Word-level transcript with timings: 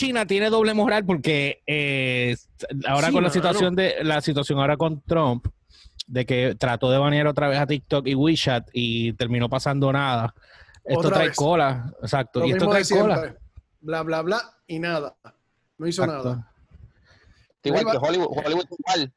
China 0.00 0.24
tiene 0.24 0.48
doble 0.48 0.72
moral 0.72 1.04
porque 1.04 1.62
eh, 1.66 2.34
ahora 2.86 3.12
con 3.12 3.22
la 3.22 3.28
situación 3.28 3.76
de 3.76 4.02
la 4.02 4.22
situación 4.22 4.58
ahora 4.58 4.78
con 4.78 5.02
Trump 5.02 5.46
de 6.06 6.24
que 6.24 6.54
trató 6.58 6.90
de 6.90 6.96
banear 6.96 7.26
otra 7.26 7.48
vez 7.48 7.58
a 7.58 7.66
TikTok 7.66 8.06
y 8.06 8.14
WeChat 8.14 8.70
y 8.72 9.12
terminó 9.12 9.50
pasando 9.50 9.92
nada. 9.92 10.34
Esto 10.84 11.10
trae 11.10 11.34
cola, 11.34 11.92
exacto. 12.00 12.46
y 12.46 12.52
esto 12.52 12.66
trae 12.66 12.82
cola. 12.88 13.36
Bla, 13.82 14.02
bla, 14.02 14.22
bla 14.22 14.40
y 14.66 14.78
nada. 14.78 15.14
No 15.76 15.86
hizo 15.86 16.06
nada. 16.06 16.50
Igual 17.62 17.84
que 17.84 17.98
Hollywood, 17.98 18.38
Hollywood 18.42 18.66
igual. 18.78 19.12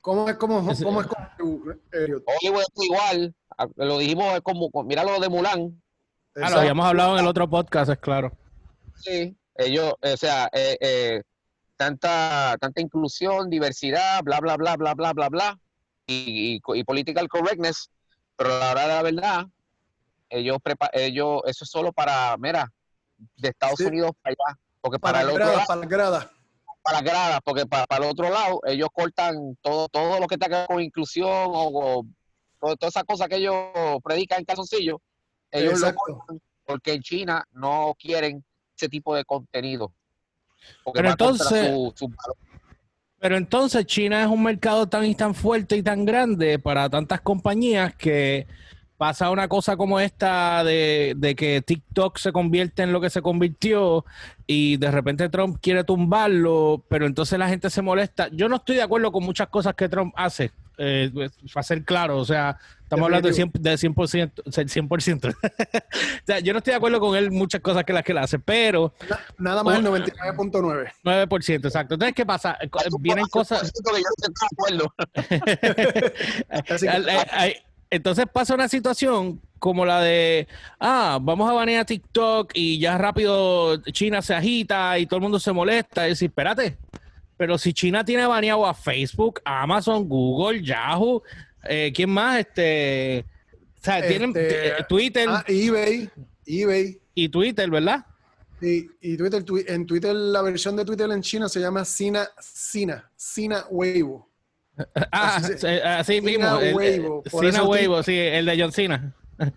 ¿Cómo 0.00 0.26
es 0.26 0.36
como, 0.36 0.60
cómo 0.60 0.72
es 0.72 0.82
como 0.82 1.00
Hollywood 1.40 2.62
es 2.62 2.82
igual. 2.82 3.34
Lo 3.76 3.98
dijimos 3.98 4.34
es 4.36 4.40
como, 4.40 4.70
mira 4.84 5.04
lo 5.04 5.20
de 5.20 5.28
Mulan. 5.28 5.82
Ah, 6.34 6.48
lo 6.48 6.60
habíamos 6.60 6.86
hablado 6.86 7.12
en 7.12 7.24
el 7.24 7.26
otro 7.26 7.50
podcast, 7.50 7.90
es 7.90 7.98
claro. 7.98 8.32
Sí, 8.94 9.36
ellos, 9.58 9.92
o 10.00 10.16
sea, 10.16 10.48
eh, 10.52 10.78
eh, 10.80 11.22
tanta, 11.76 12.56
tanta 12.60 12.80
inclusión, 12.80 13.50
diversidad, 13.50 14.22
bla, 14.22 14.40
bla, 14.40 14.56
bla, 14.56 14.76
bla, 14.76 14.94
bla, 14.94 15.12
bla, 15.12 15.28
bla, 15.28 15.58
y, 16.06 16.60
y, 16.64 16.84
political 16.84 17.28
correctness, 17.28 17.90
pero 18.36 18.54
a 18.54 18.58
la 18.58 18.70
hora 18.70 18.82
de 18.82 18.88
la 18.88 19.02
verdad, 19.02 19.46
ellos, 20.30 20.58
ellos, 20.92 21.42
eso 21.46 21.64
es 21.64 21.70
solo 21.70 21.92
para, 21.92 22.36
mira, 22.38 22.72
de 23.36 23.48
Estados 23.48 23.80
Unidos 23.80 24.12
para 24.22 24.32
allá, 24.38 24.58
porque 24.80 24.98
para, 25.00 25.22
el 25.22 25.30
otro 25.30 25.44
lado, 25.44 25.60
para 25.66 25.80
la 25.80 25.86
grada. 25.86 26.32
Para 26.80 26.98
la 26.98 27.02
grada, 27.02 27.40
porque 27.40 27.66
para, 27.66 27.84
el 27.96 28.04
otro 28.04 28.30
lado, 28.30 28.60
ellos 28.64 28.88
cortan 28.92 29.56
todo, 29.60 29.88
todo 29.88 30.20
lo 30.20 30.28
que 30.28 30.38
tenga 30.38 30.66
con 30.66 30.80
inclusión 30.80 31.28
o, 31.32 32.06
todas 32.60 32.94
esas 32.94 33.04
cosas 33.04 33.28
que 33.28 33.36
ellos 33.36 33.54
predican 34.04 34.38
en 34.38 34.44
calzoncillo, 34.44 35.00
ellos 35.50 35.80
lo 35.80 35.94
cortan 35.94 36.40
porque 36.64 36.92
en 36.92 37.02
China 37.02 37.44
no 37.52 37.94
quieren 37.98 38.44
ese 38.78 38.88
tipo 38.88 39.14
de 39.14 39.24
contenido. 39.24 39.92
Pero 40.92 41.10
entonces, 41.10 41.72
pero 43.18 43.36
entonces 43.36 43.86
China 43.86 44.22
es 44.22 44.28
un 44.28 44.42
mercado 44.42 44.86
tan 44.88 45.04
y 45.04 45.14
tan 45.14 45.34
fuerte 45.34 45.76
y 45.76 45.82
tan 45.82 46.04
grande 46.04 46.58
para 46.58 46.88
tantas 46.88 47.20
compañías 47.20 47.94
que 47.94 48.46
pasa 48.96 49.30
una 49.30 49.46
cosa 49.48 49.76
como 49.76 50.00
esta 50.00 50.64
de, 50.64 51.14
de, 51.16 51.36
que 51.36 51.62
TikTok 51.62 52.18
se 52.18 52.32
convierte 52.32 52.82
en 52.82 52.92
lo 52.92 53.00
que 53.00 53.10
se 53.10 53.22
convirtió 53.22 54.04
y 54.46 54.76
de 54.76 54.90
repente 54.90 55.28
Trump 55.28 55.58
quiere 55.60 55.84
tumbarlo, 55.84 56.84
pero 56.88 57.06
entonces 57.06 57.38
la 57.38 57.48
gente 57.48 57.70
se 57.70 57.82
molesta. 57.82 58.28
Yo 58.32 58.48
no 58.48 58.56
estoy 58.56 58.76
de 58.76 58.82
acuerdo 58.82 59.12
con 59.12 59.24
muchas 59.24 59.48
cosas 59.48 59.74
que 59.74 59.88
Trump 59.88 60.12
hace, 60.16 60.50
eh, 60.78 61.10
pues, 61.12 61.32
para 61.52 61.62
ser 61.64 61.84
claro, 61.84 62.18
o 62.18 62.24
sea, 62.24 62.56
estamos 62.82 63.04
hablando 63.04 63.28
de 63.28 63.34
100%, 63.34 63.52
de 63.52 63.74
100%, 63.74 64.88
100%. 64.88 65.34
o 66.22 66.26
sea, 66.26 66.38
yo 66.38 66.52
no 66.52 66.58
estoy 66.58 66.70
de 66.70 66.76
acuerdo 66.76 67.00
con 67.00 67.16
él 67.16 67.30
muchas 67.30 67.60
cosas 67.60 67.84
que 67.84 67.92
las 67.92 68.04
que 68.04 68.12
él 68.12 68.18
hace, 68.18 68.38
pero... 68.38 68.94
Nada 69.38 69.62
más 69.64 69.78
el 69.78 69.84
99.9. 69.84 70.92
9%, 71.04 71.66
exacto. 71.66 71.94
Entonces, 71.94 72.14
¿qué 72.14 72.24
pasa? 72.24 72.56
Vienen 73.00 73.26
cosas... 73.26 73.72
Entonces 77.90 78.26
pasa 78.30 78.54
una 78.54 78.68
situación 78.68 79.40
como 79.58 79.86
la 79.86 80.00
de, 80.02 80.46
ah, 80.78 81.18
vamos 81.20 81.50
a 81.50 81.54
banear 81.54 81.86
TikTok 81.86 82.52
y 82.54 82.78
ya 82.78 82.98
rápido 82.98 83.82
China 83.92 84.20
se 84.22 84.34
agita 84.34 84.98
y 84.98 85.06
todo 85.06 85.16
el 85.16 85.22
mundo 85.22 85.40
se 85.40 85.52
molesta. 85.52 86.06
Y 86.06 86.10
decir, 86.10 86.28
espérate, 86.28 86.76
pero 87.38 87.56
si 87.56 87.72
China 87.72 88.04
tiene 88.04 88.26
baneado 88.26 88.66
a 88.66 88.74
Facebook, 88.74 89.40
Amazon, 89.44 90.06
Google, 90.08 90.62
Yahoo, 90.62 91.22
eh, 91.64 91.92
¿quién 91.94 92.10
más? 92.10 92.40
Este, 92.40 93.24
o 93.80 93.84
sea, 93.84 94.06
tienen 94.06 94.30
este, 94.36 94.84
Twitter. 94.88 95.28
Ah, 95.30 95.44
eBay, 95.46 96.10
eBay. 96.44 97.00
Y 97.14 97.28
Twitter, 97.28 97.70
¿verdad? 97.70 98.04
Sí, 98.60 98.90
y 99.00 99.16
Twitter, 99.16 99.44
en 99.68 99.86
Twitter, 99.86 100.14
la 100.14 100.42
versión 100.42 100.74
de 100.74 100.84
Twitter 100.84 101.08
en 101.10 101.22
China 101.22 101.48
se 101.48 101.60
llama 101.60 101.84
Sina, 101.84 102.28
Sina, 102.40 103.10
Sina 103.16 103.64
Weibo. 103.70 104.28
Ah, 105.10 105.40
así, 105.98 106.20
mismo. 106.20 106.56
Weibo. 106.74 107.22
Sina 107.40 107.64
Weibo, 107.64 108.02
sí, 108.02 108.16
el 108.16 108.46
de 108.46 108.60
John 108.60 108.72
Cena. 108.72 109.14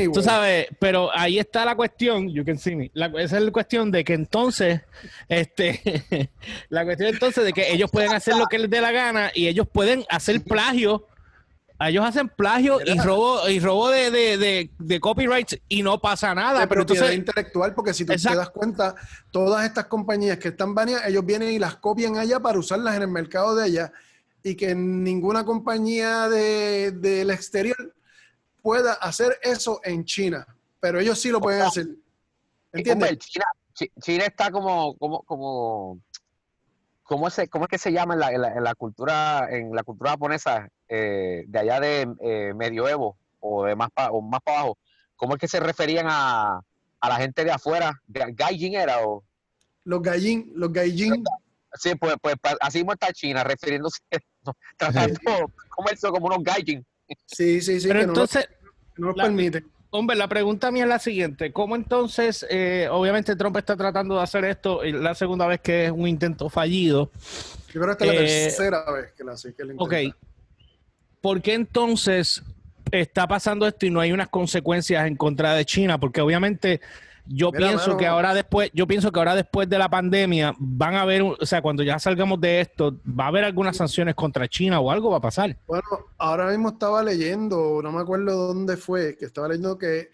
Tú 0.12 0.22
sabes, 0.22 0.66
pero 0.78 1.10
ahí 1.16 1.38
está 1.38 1.64
la 1.64 1.76
cuestión, 1.76 2.28
you 2.28 2.44
can 2.44 2.58
see 2.58 2.74
me. 2.74 2.90
esa 2.94 3.38
es 3.38 3.44
la 3.44 3.52
cuestión 3.52 3.90
de 3.90 4.04
que 4.04 4.14
entonces, 4.14 4.80
este, 5.28 6.30
la 6.68 6.84
cuestión 6.84 7.10
entonces 7.10 7.44
de 7.44 7.52
que 7.52 7.72
ellos 7.72 7.90
pueden 7.90 8.12
hacer 8.12 8.36
lo 8.36 8.46
que 8.46 8.58
les 8.58 8.70
dé 8.70 8.80
la 8.80 8.92
gana 8.92 9.30
y 9.34 9.46
ellos 9.46 9.68
pueden 9.72 10.04
hacer 10.08 10.42
plagio 10.42 11.06
ellos 11.88 12.04
hacen 12.04 12.28
plagio 12.28 12.78
y 12.84 12.98
robo 12.98 13.48
y 13.48 13.58
robo 13.58 13.88
de, 13.88 14.10
de, 14.10 14.70
de, 14.78 15.00
copyrights 15.00 15.58
y 15.66 15.82
no 15.82 15.98
pasa 15.98 16.34
nada. 16.34 16.66
pero 16.66 16.82
entonces 16.82 17.14
intelectual, 17.14 17.74
porque 17.74 17.94
si 17.94 18.04
tú 18.04 18.12
te 18.12 18.36
das 18.36 18.50
cuenta, 18.50 18.94
todas 19.30 19.64
estas 19.64 19.86
compañías 19.86 20.38
que 20.38 20.48
están 20.48 20.74
baneadas, 20.74 21.08
ellos 21.08 21.24
vienen 21.24 21.50
y 21.50 21.58
las 21.58 21.76
copian 21.76 22.18
allá 22.18 22.38
para 22.38 22.58
usarlas 22.58 22.96
en 22.96 23.02
el 23.02 23.08
mercado 23.08 23.54
de 23.54 23.64
allá 23.64 23.92
y 24.42 24.54
que 24.54 24.74
ninguna 24.74 25.44
compañía 25.44 26.28
del 26.28 27.30
exterior 27.30 27.94
pueda 28.62 28.94
hacer 28.94 29.38
eso 29.42 29.80
en 29.84 30.04
China. 30.04 30.46
Pero 30.80 30.98
ellos 31.00 31.18
sí 31.18 31.30
lo 31.30 31.40
pueden 31.40 31.62
hacer. 31.62 31.86
¿Entiendes? 32.72 33.18
China, 33.18 33.44
China 34.00 34.24
está 34.24 34.50
como, 34.50 34.96
como, 34.96 35.22
como 35.22 36.00
¿cómo, 37.02 37.28
es, 37.28 37.40
¿cómo 37.50 37.64
es 37.64 37.68
que 37.68 37.78
se 37.78 37.92
llama 37.92 38.14
en 38.14 38.20
la, 38.20 38.32
en 38.32 38.64
la, 38.64 38.74
cultura 38.74 39.48
en 39.50 39.74
la 39.74 39.82
cultura 39.82 40.12
japonesa 40.12 40.68
eh, 40.88 41.44
de 41.46 41.58
allá 41.58 41.80
de 41.80 42.08
eh, 42.20 42.54
medioevo 42.54 43.16
o 43.40 43.64
de 43.64 43.74
más 43.74 43.90
para 43.90 44.10
o 44.12 44.20
más 44.20 44.40
para 44.42 44.60
abajo? 44.60 44.78
¿Cómo 45.16 45.34
es 45.34 45.40
que 45.40 45.48
se 45.48 45.60
referían 45.60 46.06
a, 46.08 46.60
a 47.00 47.08
la 47.08 47.16
gente 47.16 47.44
de 47.44 47.50
afuera? 47.50 48.00
¿Gaijin 48.06 48.74
era 48.74 49.06
o? 49.06 49.24
Los 49.84 50.00
gaijin, 50.02 50.52
los 50.54 50.72
gaijin. 50.72 51.24
Sí, 51.74 51.94
pues, 51.94 52.14
pues 52.20 52.36
así 52.60 52.78
mismo 52.78 52.92
está 52.92 53.12
China, 53.12 53.44
refiriéndose, 53.44 54.00
tratando 54.76 55.52
comercio 55.68 56.10
como 56.10 56.26
unos 56.26 56.42
gaijin. 56.42 56.84
Sí, 57.26 57.60
sí, 57.60 57.80
sí. 57.80 57.88
Pero 57.88 58.02
entonces, 58.02 58.48
no, 58.96 59.08
lo 59.08 59.14
permite. 59.14 59.64
Hombre, 59.92 60.16
la 60.16 60.28
pregunta 60.28 60.70
mía 60.70 60.84
es 60.84 60.88
la 60.88 60.98
siguiente. 61.00 61.52
¿Cómo 61.52 61.74
entonces, 61.74 62.46
eh, 62.48 62.88
obviamente 62.90 63.34
Trump 63.34 63.56
está 63.56 63.76
tratando 63.76 64.16
de 64.16 64.22
hacer 64.22 64.44
esto, 64.44 64.84
y 64.84 64.92
la 64.92 65.16
segunda 65.16 65.46
vez 65.46 65.60
que 65.60 65.86
es 65.86 65.90
un 65.90 66.06
intento 66.06 66.48
fallido? 66.48 67.10
Yo 67.72 67.80
creo 67.80 67.96
que 67.96 68.04
esta 68.04 68.04
es 68.04 68.14
la 68.14 68.22
eh, 68.22 68.44
tercera 68.44 68.92
vez 68.92 69.12
que 69.12 69.24
la 69.24 69.32
hace. 69.32 69.52
Que 69.52 69.64
ok. 69.76 69.94
¿Por 71.20 71.42
qué 71.42 71.54
entonces 71.54 72.42
está 72.92 73.26
pasando 73.26 73.66
esto 73.66 73.84
y 73.84 73.90
no 73.90 74.00
hay 74.00 74.12
unas 74.12 74.28
consecuencias 74.28 75.06
en 75.06 75.16
contra 75.16 75.54
de 75.54 75.64
China? 75.64 75.98
Porque 75.98 76.20
obviamente 76.20 76.80
yo 77.32 77.52
pienso 77.52 77.96
que 77.96 78.08
ahora 78.08 78.34
después, 78.34 78.70
yo 78.74 78.88
pienso 78.88 79.12
que 79.12 79.20
ahora 79.20 79.36
después 79.36 79.68
de 79.68 79.78
la 79.78 79.88
pandemia 79.88 80.52
van 80.58 80.94
a 80.94 81.02
haber, 81.02 81.22
o 81.22 81.46
sea, 81.46 81.62
cuando 81.62 81.84
ya 81.84 81.96
salgamos 82.00 82.40
de 82.40 82.60
esto, 82.60 83.00
va 83.06 83.26
a 83.26 83.28
haber 83.28 83.44
algunas 83.44 83.76
sanciones 83.76 84.16
contra 84.16 84.48
China 84.48 84.80
o 84.80 84.90
algo 84.90 85.10
va 85.10 85.18
a 85.18 85.20
pasar. 85.20 85.56
Bueno, 85.68 85.86
ahora 86.18 86.48
mismo 86.50 86.70
estaba 86.70 87.04
leyendo, 87.04 87.80
no 87.82 87.92
me 87.92 88.00
acuerdo 88.00 88.48
dónde 88.48 88.76
fue, 88.76 89.16
que 89.16 89.26
estaba 89.26 89.46
leyendo 89.46 89.78
que 89.78 90.10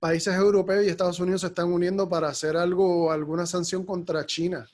países 0.00 0.34
europeos 0.34 0.84
y 0.84 0.88
Estados 0.88 1.20
Unidos 1.20 1.42
se 1.42 1.46
están 1.48 1.72
uniendo 1.72 2.08
para 2.08 2.28
hacer 2.28 2.56
algo, 2.56 3.12
alguna 3.12 3.46
sanción 3.46 3.86
contra 3.86 4.26
China. 4.26 4.66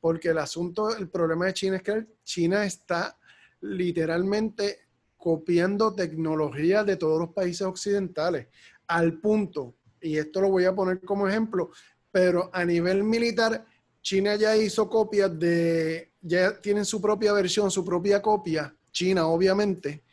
Porque 0.00 0.30
el 0.30 0.38
asunto, 0.38 0.96
el 0.96 1.10
problema 1.10 1.44
de 1.46 1.52
China 1.52 1.76
es 1.76 1.82
que 1.82 2.06
China 2.24 2.64
está 2.64 3.18
literalmente 3.60 4.78
copiando 5.18 5.94
tecnología 5.94 6.84
de 6.84 6.96
todos 6.96 7.20
los 7.20 7.30
países 7.30 7.66
occidentales, 7.66 8.48
al 8.86 9.20
punto 9.20 9.74
y 10.04 10.18
esto 10.18 10.40
lo 10.40 10.50
voy 10.50 10.66
a 10.66 10.74
poner 10.74 11.00
como 11.00 11.26
ejemplo, 11.26 11.70
pero 12.12 12.50
a 12.52 12.64
nivel 12.64 13.02
militar, 13.02 13.64
China 14.02 14.36
ya 14.36 14.54
hizo 14.56 14.88
copias 14.88 15.36
de, 15.38 16.12
ya 16.20 16.60
tienen 16.60 16.84
su 16.84 17.00
propia 17.00 17.32
versión, 17.32 17.70
su 17.70 17.84
propia 17.84 18.20
copia, 18.20 18.74
China 18.92 19.26
obviamente, 19.26 20.04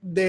de, 0.00 0.24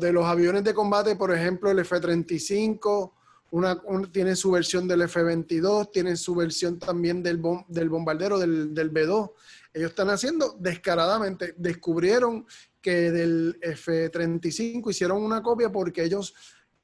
de 0.00 0.12
los 0.12 0.24
aviones 0.24 0.64
de 0.64 0.74
combate, 0.74 1.16
por 1.16 1.34
ejemplo, 1.34 1.70
el 1.70 1.78
F-35, 1.80 3.12
una, 3.50 3.80
tienen 4.10 4.36
su 4.36 4.50
versión 4.50 4.88
del 4.88 5.02
F-22, 5.02 5.90
tienen 5.92 6.16
su 6.16 6.34
versión 6.34 6.78
también 6.78 7.22
del, 7.22 7.40
del 7.68 7.88
bombardero, 7.88 8.38
del, 8.38 8.74
del 8.74 8.90
B-2. 8.90 9.30
Ellos 9.72 9.90
están 9.90 10.08
haciendo 10.08 10.56
descaradamente, 10.58 11.54
descubrieron 11.58 12.46
que 12.80 13.10
del 13.10 13.58
F-35 13.60 14.90
hicieron 14.90 15.22
una 15.22 15.42
copia 15.42 15.70
porque 15.70 16.04
ellos 16.04 16.34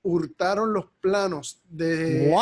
hurtaron 0.02 0.72
los 0.72 0.86
planos 1.00 1.60
de, 1.68 2.32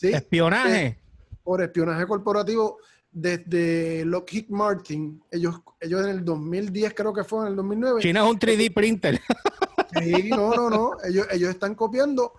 espionaje. 0.00 0.98
por 1.42 1.62
espionaje 1.62 2.06
corporativo 2.06 2.78
desde 3.10 4.04
Lockheed 4.04 4.48
Martin. 4.48 5.22
Ellos, 5.30 5.60
ellos 5.80 6.02
en 6.02 6.10
el 6.10 6.24
2010 6.24 6.94
creo 6.94 7.14
que 7.14 7.24
fue, 7.24 7.42
en 7.42 7.52
el 7.52 7.56
2009. 7.56 8.02
China 8.02 8.24
es 8.24 8.30
un 8.30 8.38
3D 8.38 8.74
printer. 8.74 9.20
Sí, 10.02 10.28
no, 10.28 10.52
no, 10.54 10.68
no. 10.68 10.96
Ellos, 11.08 11.26
ellos 11.30 11.50
están 11.50 11.76
copiando 11.76 12.32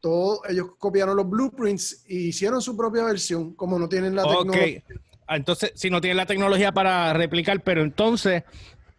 todo. 0.00 0.40
Ellos 0.48 0.70
copiaron 0.78 1.16
los 1.16 1.28
blueprints 1.28 2.04
y 2.08 2.28
hicieron 2.28 2.62
su 2.62 2.74
propia 2.74 3.04
versión, 3.04 3.54
como 3.54 3.78
no 3.78 3.88
tienen 3.88 4.14
la 4.14 4.22
tecnología. 4.22 4.82
Ah, 5.26 5.36
entonces, 5.36 5.72
si 5.74 5.90
no 5.90 6.00
tienen 6.00 6.16
la 6.16 6.26
tecnología 6.26 6.72
para 6.72 7.12
replicar, 7.12 7.62
pero 7.62 7.82
entonces 7.82 8.44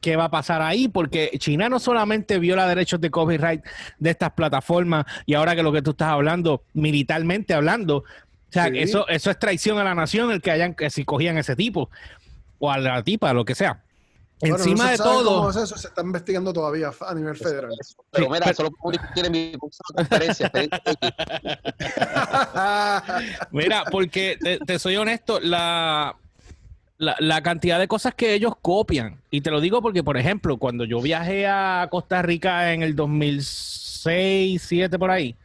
qué 0.06 0.16
va 0.16 0.25
a 0.25 0.30
pasar 0.30 0.62
ahí, 0.62 0.88
porque 0.88 1.31
China 1.40 1.68
no 1.68 1.80
solamente 1.80 2.38
viola 2.38 2.68
derechos 2.68 3.02
de 3.02 3.10
copyright 3.10 3.66
de 3.98 4.12
estas 4.12 4.34
plataformas 4.34 5.04
y 5.25 5.34
ahora 5.34 5.56
que 5.56 5.63
lo 5.63 5.72
que 5.72 5.81
tú 5.81 5.92
estás 5.92 6.10
hablando, 6.10 6.62
militarmente 6.75 7.56
hablando, 7.56 7.98
o 7.98 8.04
sea, 8.52 8.68
eso, 8.68 9.07
eso 9.07 9.31
es 9.31 9.40
traición 9.40 9.80
a 9.80 9.84
la 9.84 9.96
nación 9.96 10.30
el 10.30 10.44
que 10.44 10.52
hayan, 10.52 10.75
que 10.75 10.92
si 10.92 11.06
cogían 11.06 11.40
ese 11.40 11.56
tipo 11.56 11.90
o 12.60 12.69
a 12.69 12.78
la 12.78 13.04
tipa, 13.04 13.34
lo 13.34 13.46
que 13.46 13.56
sea. 13.56 13.81
Encima 14.42 14.92
de 14.92 14.98
todo. 14.98 15.50
eso, 15.50 15.75
se 15.75 15.88
está 15.88 16.04
investigando 16.04 16.54
todavía 16.54 16.92
a 17.00 17.16
nivel 17.16 17.36
federal. 17.36 17.72
pero 18.12 18.30
mira, 18.30 18.51
eso 18.51 18.62
lo 18.62 18.69
puedo 18.69 19.00
mi 19.31 19.54
conferencia. 19.96 20.51
mira, 23.51 23.86
porque 23.90 24.38
te, 24.68 24.78
soy 24.78 24.98
honesto, 24.98 25.40
la, 25.40 26.16
la, 26.97 27.42
cantidad 27.42 27.80
de 27.80 27.88
cosas 27.88 28.13
que 28.15 28.33
ellos 28.33 28.53
copian, 28.62 29.19
y 29.30 29.42
te 29.42 29.51
lo 29.51 29.62
digo 29.62 29.81
porque, 29.81 30.03
por 30.03 30.18
ejemplo, 30.18 30.57
cuando 30.57 30.86
yo 30.86 31.01
viajé 31.01 31.47
a 31.47 31.88
Costa 31.92 32.21
Rica 32.21 32.74
en 32.74 32.83
el 32.83 32.95
2006, 32.95 33.95
2007 34.06 35.00
por 35.00 35.12
ahí, 35.12 35.36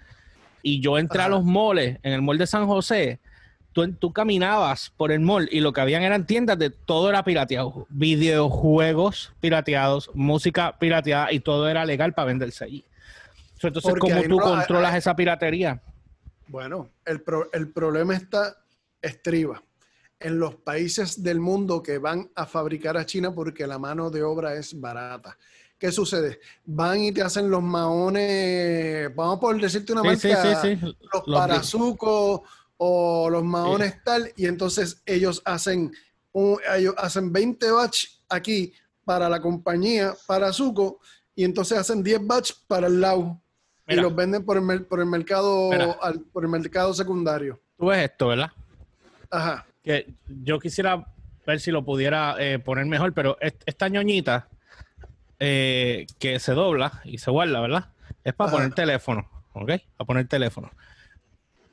y 0.62 0.80
yo 0.80 0.98
entré 0.98 1.22
a 1.22 1.28
los 1.28 1.44
moles, 1.44 1.98
en 2.02 2.12
el 2.12 2.22
mall 2.22 2.38
de 2.38 2.46
San 2.46 2.66
José, 2.66 3.18
tú, 3.72 4.12
caminabas 4.12 4.92
por 4.96 5.10
el 5.10 5.20
mall 5.20 5.48
y 5.50 5.60
lo 5.60 5.72
que 5.72 5.80
habían 5.80 6.02
eran 6.02 6.26
tiendas 6.26 6.58
de 6.58 6.70
todo 6.70 7.08
era 7.08 7.24
pirateado. 7.24 7.86
Videojuegos 7.88 9.32
pirateados, 9.40 10.10
música 10.14 10.76
pirateada 10.78 11.32
y 11.32 11.40
todo 11.40 11.68
era 11.68 11.84
legal 11.86 12.12
para 12.12 12.26
venderse 12.26 12.64
allí. 12.64 12.84
Entonces, 13.62 13.94
¿cómo 13.98 14.22
tú 14.22 14.38
controlas 14.38 14.94
esa 14.96 15.16
piratería? 15.16 15.80
Bueno, 16.48 16.90
el, 17.04 17.22
el 17.52 17.72
problema 17.72 18.16
está 18.16 18.56
estriba 19.00 19.62
en 20.20 20.38
los 20.38 20.54
países 20.56 21.22
del 21.22 21.40
mundo 21.40 21.82
que 21.82 21.98
van 21.98 22.30
a 22.34 22.46
fabricar 22.46 22.96
a 22.96 23.06
China 23.06 23.34
porque 23.34 23.66
la 23.66 23.78
mano 23.78 24.10
de 24.10 24.22
obra 24.22 24.54
es 24.54 24.78
barata. 24.78 25.36
¿Qué 25.78 25.90
sucede? 25.90 26.40
Van 26.66 27.00
y 27.00 27.10
te 27.10 27.22
hacen 27.22 27.50
los 27.50 27.62
maones, 27.62 29.14
vamos 29.16 29.38
por 29.38 29.58
decirte 29.58 29.94
una 29.94 30.02
marca, 30.02 30.44
los, 30.62 30.96
los 31.26 31.38
parazucos 31.38 32.42
o 32.76 33.30
los 33.30 33.42
maones 33.42 34.02
tal, 34.04 34.30
y 34.36 34.46
entonces 34.46 35.02
ellos 35.06 35.40
hacen, 35.44 35.90
ellos 36.74 36.94
hacen 36.98 37.32
20 37.32 37.70
batch 37.72 38.06
aquí 38.28 38.74
para 39.04 39.28
la 39.28 39.40
compañía, 39.40 40.14
para 40.26 40.52
Zuko, 40.52 41.00
y 41.34 41.44
entonces 41.44 41.78
hacen 41.78 42.02
10 42.02 42.26
batch 42.26 42.52
para 42.66 42.86
el 42.86 43.00
lado 43.00 43.40
y 43.88 43.96
los 43.96 44.14
venden 44.14 44.44
por 44.44 44.58
el, 44.58 44.84
por 44.84 45.00
el 45.00 45.06
mercado 45.06 45.70
por 46.32 46.44
el 46.44 46.50
mercado 46.50 46.92
secundario. 46.92 47.58
Tú 47.78 47.86
ves 47.86 48.10
esto, 48.10 48.28
¿verdad? 48.28 48.52
Ajá. 49.30 49.66
Que 49.82 50.14
yo 50.26 50.58
quisiera 50.58 51.06
ver 51.46 51.60
si 51.60 51.70
lo 51.70 51.84
pudiera 51.84 52.36
eh, 52.38 52.58
poner 52.58 52.86
mejor, 52.86 53.12
pero 53.12 53.36
esta 53.40 53.88
ñoñita 53.88 54.48
eh, 55.38 56.06
que 56.18 56.38
se 56.38 56.52
dobla 56.52 57.00
y 57.04 57.18
se 57.18 57.30
guarda, 57.30 57.60
¿verdad? 57.60 57.90
Es 58.24 58.34
para 58.34 58.50
poner 58.50 58.72
teléfono, 58.74 59.28
¿ok? 59.54 59.72
Para 59.96 60.06
poner 60.06 60.28
teléfono 60.28 60.70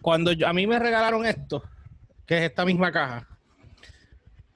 cuando 0.07 0.31
a 0.45 0.53
mí 0.53 0.67
me 0.67 0.79
regalaron 0.79 1.25
esto, 1.25 1.63
que 2.25 2.37
es 2.37 2.43
esta 2.43 2.63
misma 2.63 2.93
caja, 2.93 3.27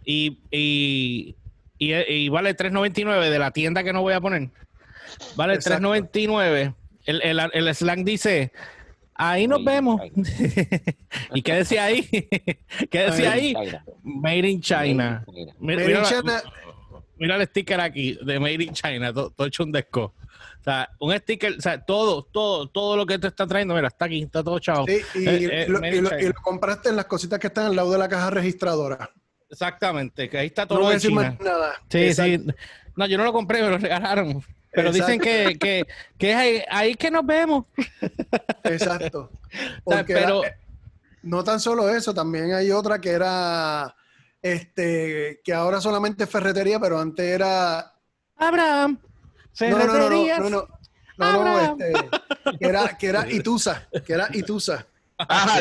y, 0.06 0.40
y, 0.50 1.36
y, 1.78 2.30
vale 2.30 2.56
3.99 2.56 3.30
de 3.30 3.38
la 3.38 3.52
tienda 3.52 3.84
que 3.84 3.94
no 3.94 4.02
voy 4.02 4.14
a 4.14 4.22
poner, 4.22 4.50
vale 5.36 5.60
3.99, 5.60 6.74
el, 7.06 7.22
el, 7.22 7.40
el 7.54 7.76
slang 7.76 8.06
dice, 8.06 8.54
ahí 9.16 9.48
nos 9.48 9.64
vemos. 9.64 10.02
¿Y 11.34 11.42
qué 11.42 11.54
decía 11.56 11.86
ahí? 11.86 12.04
¿Qué 12.90 13.00
decía 13.00 13.34
ahí? 13.34 13.54
Made 14.04 14.50
in 14.50 14.62
China. 14.62 15.24
Mira, 15.60 15.86
mira, 17.18 17.36
el 17.36 17.48
sticker 17.48 17.80
aquí 17.80 18.18
de 18.24 18.40
Made 18.40 18.64
in 18.64 18.74
China, 18.74 19.14
todo, 19.14 19.30
todo 19.32 19.48
hecho 19.48 19.64
un 19.64 19.72
desco. 19.72 20.14
O 20.62 20.64
sea, 20.64 20.90
un 21.00 21.18
sticker, 21.18 21.56
o 21.58 21.62
sea, 21.62 21.84
todo, 21.84 22.24
todo, 22.24 22.70
todo 22.70 22.96
lo 22.96 23.08
que 23.08 23.18
te 23.18 23.28
está 23.28 23.48
trayendo, 23.48 23.74
mira, 23.74 23.88
está 23.88 24.06
aquí, 24.06 24.22
está 24.22 24.44
todo 24.44 24.60
chavo. 24.60 24.86
Sí, 24.86 25.02
y, 25.16 25.28
eh, 25.28 25.64
eh, 25.64 25.68
lo, 25.68 26.34
compraste 26.44 26.90
en 26.90 26.98
las 26.98 27.06
cositas 27.06 27.40
que 27.40 27.48
están 27.48 27.66
al 27.66 27.76
lado 27.76 27.92
de 27.92 27.98
la 27.98 28.08
caja 28.08 28.30
registradora. 28.30 29.10
Exactamente, 29.50 30.30
que 30.30 30.38
ahí 30.38 30.48
está 30.48 30.68
todo. 30.68 30.78
No 30.78 30.86
voy 30.86 30.92
a 30.92 30.96
decir 30.96 31.12
más 31.12 31.40
nada. 31.40 31.74
Sí, 31.90 32.14
sí. 32.14 32.46
No, 32.96 33.08
yo 33.08 33.18
no 33.18 33.24
lo 33.24 33.34
compré, 33.34 33.64
me 33.64 33.70
lo 33.70 33.78
regalaron. 33.80 34.44
Pero 34.72 34.92
dicen 34.92 35.20
que, 35.20 35.58
que, 35.60 35.86
que 36.18 36.32
es 36.32 36.66
ahí, 36.70 36.96
que 36.96 37.12
nos 37.12 37.26
vemos. 37.26 37.66
Exacto. 38.64 39.30
pero 40.08 40.42
no 41.24 41.44
tan 41.44 41.60
solo 41.60 41.90
eso, 41.90 42.14
también 42.14 42.54
hay 42.54 42.72
otra 42.72 43.00
que 43.00 43.12
era 43.12 43.96
este 44.42 45.42
que 45.44 45.54
ahora 45.54 45.82
solamente 45.82 46.24
es 46.24 46.30
ferretería, 46.30 46.80
pero 46.80 47.00
antes 47.00 47.26
era 47.26 47.94
Abraham. 48.38 49.00
No, 49.60 49.70
no, 49.70 49.86
no, 49.86 50.10
no, 50.10 50.50
no, 50.50 50.68
no, 51.18 51.44
no, 51.44 51.60
este, 51.60 51.94
que 52.58 52.66
era, 52.66 52.98
que 52.98 53.08
era 53.08 53.30
Itusa, 53.30 53.88
que 54.06 54.14
era 54.14 54.30
Itusa. 54.34 54.88
Ah, 55.18 55.60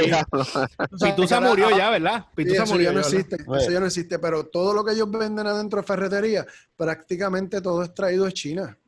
Pitusa 1.03 1.41
murió 1.41 1.77
ya, 1.77 1.91
¿verdad? 1.91 2.27
Pitusa 2.35 2.65
murió. 2.65 2.91
Ya 2.91 2.93
no 2.93 3.01
existe, 3.01 3.37
eso 3.37 3.71
ya 3.71 3.81
no 3.81 3.87
existe, 3.87 4.19
pero 4.19 4.47
todo 4.47 4.73
lo 4.73 4.85
que 4.85 4.93
ellos 4.93 5.11
venden 5.11 5.47
adentro 5.47 5.81
de 5.81 5.87
ferretería, 5.87 6.47
prácticamente 6.77 7.61
todo 7.61 7.83
es 7.83 7.93
traído 7.93 8.25
de 8.25 8.33
China. 8.33 8.79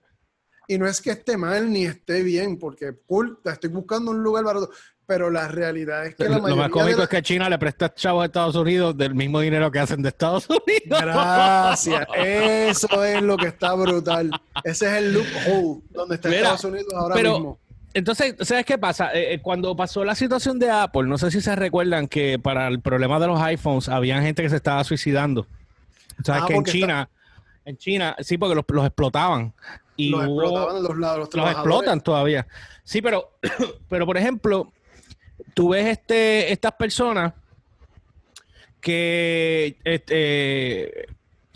Y 0.69 0.79
no 0.79 0.87
es 0.87 1.01
que 1.01 1.11
esté 1.11 1.37
mal 1.37 1.71
ni 1.71 1.85
esté 1.85 2.23
bien, 2.23 2.59
porque 2.59 2.93
cool, 3.07 3.39
estoy 3.45 3.71
buscando 3.71 4.11
un 4.11 4.23
lugar 4.23 4.45
barato 4.45 4.71
pero 5.07 5.31
la 5.31 5.47
realidad 5.49 6.07
es 6.07 6.15
que 6.15 6.29
la 6.29 6.39
Lo 6.39 6.57
más 6.57 6.71
cómico 6.71 7.03
es 7.03 7.09
que 7.09 7.21
China 7.21 7.49
le 7.51 7.59
presta 7.59 7.93
chavos 7.93 8.23
a 8.23 8.27
Estados 8.27 8.55
Unidos 8.57 8.97
del 8.97 9.15
mismo 9.15 9.41
dinero 9.41 9.71
que 9.71 9.79
hacen 9.79 10.01
de 10.01 10.09
Estados 10.09 10.49
Unidos. 10.49 11.03
Gracias. 11.03 12.07
Eso 12.17 13.05
es 13.05 13.23
lo 13.23 13.37
que 13.37 13.49
está 13.49 13.75
brutal. 13.75 14.31
Ese 14.65 14.87
es 14.87 14.93
el 14.95 15.13
loophole 15.13 15.83
donde 15.91 16.15
está 16.15 16.35
Estados 16.35 16.65
Unidos 16.65 16.95
ahora 16.95 17.17
mismo. 17.17 17.59
Entonces, 17.95 18.37
¿sabes 18.41 18.65
qué 18.65 18.79
pasa? 18.79 19.13
Eh, 19.13 19.35
eh, 19.35 19.43
cuando 19.43 19.77
pasó 19.77 20.03
la 20.03 20.15
situación 20.15 20.59
de 20.59 20.71
Apple, 20.71 21.03
no 21.03 21.19
sé 21.19 21.31
si 21.31 21.43
se 21.43 21.55
recuerdan 21.55 22.09
que 22.09 22.39
para 22.39 22.67
el 22.69 22.81
problema 22.81 23.21
de 23.21 23.27
los 23.27 23.39
iPhones 23.39 23.91
había 23.91 24.23
gente 24.23 24.43
que 24.43 24.49
se 24.49 24.57
estaba 24.57 24.83
suicidando. 24.83 25.47
¿Sabes 26.25 26.45
ah, 26.45 26.47
que 26.49 26.55
en 26.55 26.65
China, 26.65 27.11
en 27.65 27.77
China, 27.77 28.17
sí, 28.21 28.39
porque 28.39 28.55
los, 28.55 28.85
explotaban. 28.87 29.55
Y 29.97 30.11
los 30.11 30.25
explotaban 30.25 30.83
los 30.83 30.99
lados. 30.99 31.19
Los, 31.19 31.35
los 31.35 31.51
explotan 31.51 32.01
todavía. 32.01 32.47
Sí, 32.85 33.03
pero, 33.03 33.39
pero 33.89 34.07
por 34.07 34.17
ejemplo, 34.17 34.73
tú 35.55 35.71
ves 35.71 35.87
este, 35.87 36.53
estas 36.53 36.73
personas 36.73 37.33
que 38.81 39.79
este, 39.85 41.07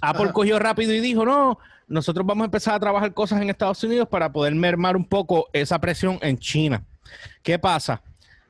Apple 0.00 0.32
cogió 0.32 0.58
rápido 0.58 0.92
y 0.92 1.00
dijo, 1.00 1.24
no, 1.24 1.58
nosotros 1.88 2.24
vamos 2.24 2.44
a 2.44 2.46
empezar 2.46 2.74
a 2.74 2.80
trabajar 2.80 3.12
cosas 3.14 3.42
en 3.42 3.50
Estados 3.50 3.82
Unidos 3.84 4.08
para 4.08 4.32
poder 4.32 4.54
mermar 4.54 4.96
un 4.96 5.04
poco 5.04 5.48
esa 5.52 5.80
presión 5.80 6.18
en 6.22 6.38
China. 6.38 6.84
¿Qué 7.42 7.58
pasa? 7.58 8.02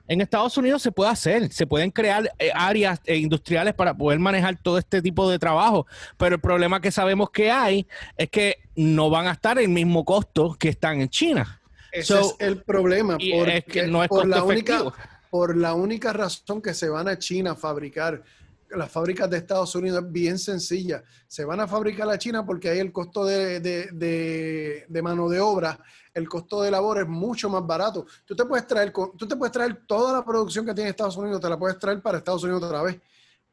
En 0.09 0.21
Estados 0.21 0.57
Unidos 0.57 0.83
se 0.83 0.93
puede 0.93 1.11
hacer, 1.11 1.53
se 1.53 1.67
pueden 1.67 1.91
crear 1.91 2.31
eh, 2.39 2.51
áreas 2.55 3.01
eh, 3.07 3.17
industriales 3.17 3.75
para 3.75 3.97
poder 3.97 4.19
manejar 4.19 4.57
todo 4.57 4.79
este 4.79 5.03
tipo 5.03 5.29
de 5.29 5.39
trabajo, 5.39 5.87
pero 6.17 6.37
el 6.37 6.41
problema 6.41 6.81
que 6.81 6.91
sabemos 6.91 7.31
que 7.31 7.51
hay 7.51 7.87
es 8.17 8.31
que 8.31 8.59
no 8.77 9.11
van 9.11 9.27
a 9.27 9.33
estar 9.33 9.59
el 9.59 9.69
mismo 9.69 10.05
costo 10.05 10.57
que 10.59 10.69
están 10.69 11.01
en 11.01 11.09
China. 11.09 11.61
Ese 11.91 12.21
es 12.21 12.37
el 12.39 12.63
problema, 12.63 13.15
porque 13.15 13.57
es 13.57 13.65
que 13.65 13.87
no 13.87 14.03
es 14.03 14.09
por 14.09 14.29
la 14.29 14.43
única 14.45 14.93
por 15.31 15.57
la 15.57 15.75
única 15.75 16.13
razón 16.13 16.63
que 16.63 16.73
se 16.73 16.89
van 16.89 17.09
a 17.09 17.19
China 17.19 17.53
a 17.53 17.57
fabricar. 17.57 18.23
Las 18.71 18.91
fábricas 18.91 19.31
de 19.31 19.39
Estados 19.39 19.75
Unidos 19.75 20.05
bien 20.11 20.39
sencilla. 20.39 21.03
Se 21.27 21.45
van 21.45 21.61
a 21.61 21.69
fabricar 21.69 22.09
a 22.09 22.19
China 22.19 22.45
porque 22.45 22.69
ahí 22.69 22.79
el 22.79 22.93
costo 22.93 23.25
de, 23.25 23.61
de, 23.61 25.03
mano 25.03 25.29
de 25.29 25.41
obra, 25.41 25.79
el 26.13 26.29
costo 26.29 26.63
de 26.63 26.71
labor 26.71 26.99
es 26.99 27.09
mucho 27.09 27.49
más 27.49 27.67
barato. 27.67 28.07
Tú 28.25 28.35
te 28.35 28.45
puedes 28.45 28.67
traer, 28.67 28.93
tú 28.93 29.27
te 29.29 29.37
puedes 29.37 29.53
traer 29.53 29.87
toda 29.87 30.13
la 30.13 30.25
producción 30.25 30.67
que 30.67 30.75
tiene 30.75 30.91
Estados 30.91 31.17
Unidos, 31.17 31.41
te 31.41 31.49
la 31.49 31.59
puedes 31.59 31.79
traer 31.79 32.03
para 32.03 32.19
Estados 32.19 32.43
Unidos 32.45 32.63
otra 32.63 32.83
vez 32.83 33.01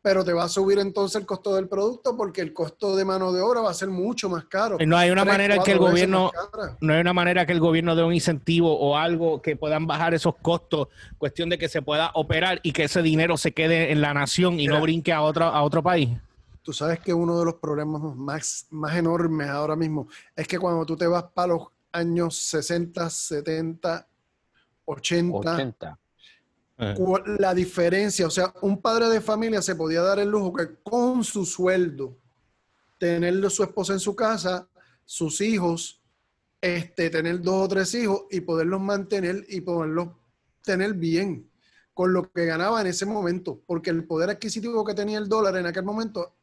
pero 0.04 0.26
te 0.26 0.34
va 0.34 0.44
a 0.44 0.50
subir 0.50 0.80
entonces 0.80 1.22
el 1.22 1.26
costo 1.26 1.56
del 1.56 1.70
producto 1.70 2.18
porque 2.18 2.42
el 2.42 2.54
costo 2.54 2.94
de 2.98 3.06
mano 3.06 3.32
de 3.32 3.42
obra 3.42 3.62
va 3.62 3.72
a 3.72 3.74
ser 3.74 3.88
mucho 3.88 4.30
más 4.30 4.44
caro. 4.46 4.78
No 4.86 4.98
hay 4.98 5.10
una 5.10 5.24
manera 5.24 5.64
que 5.64 5.72
el 5.72 5.80
gobierno 5.80 6.30
no 6.82 6.94
hay 6.94 7.00
una 7.00 7.14
manera 7.14 7.46
que 7.46 7.54
el 7.54 7.62
gobierno 7.62 7.96
dé 7.96 8.04
un 8.04 8.14
incentivo 8.14 8.78
o 8.78 8.98
algo 8.98 9.42
que 9.42 9.56
puedan 9.56 9.88
bajar 9.88 10.14
esos 10.14 10.36
costos, 10.42 10.90
cuestión 11.18 11.48
de 11.48 11.58
que 11.58 11.70
se 11.70 11.82
pueda 11.82 12.12
operar 12.16 12.60
y 12.64 12.74
que 12.74 12.84
ese 12.84 13.02
dinero 13.02 13.38
se 13.38 13.54
quede 13.54 13.94
en 13.94 14.02
la 14.02 14.14
nación 14.14 14.60
y 14.60 14.68
no 14.68 14.82
brinque 14.82 15.14
a 15.14 15.22
otro 15.22 15.46
a 15.46 15.64
otro 15.64 15.82
país. 15.82 16.10
Tú 16.64 16.74
sabes 16.74 17.00
que 17.00 17.14
uno 17.14 17.40
de 17.40 17.46
los 17.46 17.56
problemas 17.56 18.02
más, 18.02 18.68
más 18.72 18.96
enormes 18.98 19.48
ahora 19.48 19.78
mismo 19.78 20.10
es 20.36 20.48
que 20.50 20.60
cuando 20.60 20.86
tú 20.86 20.98
te 20.98 21.08
vas 21.08 21.24
para 21.34 21.54
los 21.54 21.68
años 21.94 22.36
60, 22.36 23.10
70, 23.10 24.06
80, 24.84 25.38
80 25.38 25.88
eh. 25.88 26.03
La 26.78 27.54
diferencia, 27.54 28.28
o 28.28 28.32
sea, 28.32 28.54
un 28.62 28.82
padre 28.82 29.08
de 29.10 29.22
familia 29.22 29.62
se 29.62 29.76
podía 29.76 30.02
dar 30.02 30.20
el 30.20 30.30
lujo 30.30 30.54
que 30.54 30.76
con 30.84 31.24
su 31.24 31.46
sueldo, 31.46 32.18
tener 32.98 33.50
su 33.52 33.64
esposa 33.64 33.94
en 33.94 34.00
su 34.00 34.16
casa, 34.16 34.68
sus 35.06 35.42
hijos, 35.42 36.02
este, 36.60 37.10
tener 37.10 37.42
dos 37.42 37.66
o 37.66 37.68
tres 37.68 37.94
hijos 37.94 38.24
y 38.32 38.42
poderlos 38.42 38.82
mantener 38.82 39.46
y 39.50 39.62
poderlos 39.62 40.10
tener 40.64 40.94
bien 40.94 41.50
con 41.94 42.12
lo 42.12 42.32
que 42.32 42.46
ganaba 42.46 42.82
en 42.82 42.88
ese 42.88 43.06
momento, 43.06 43.62
porque 43.68 43.92
el 43.92 44.06
poder 44.06 44.32
adquisitivo 44.32 44.84
que 44.84 44.96
tenía 44.96 45.20
el 45.20 45.30
dólar 45.30 45.58
en 45.58 45.68
aquel 45.68 45.84
momento 45.84 46.38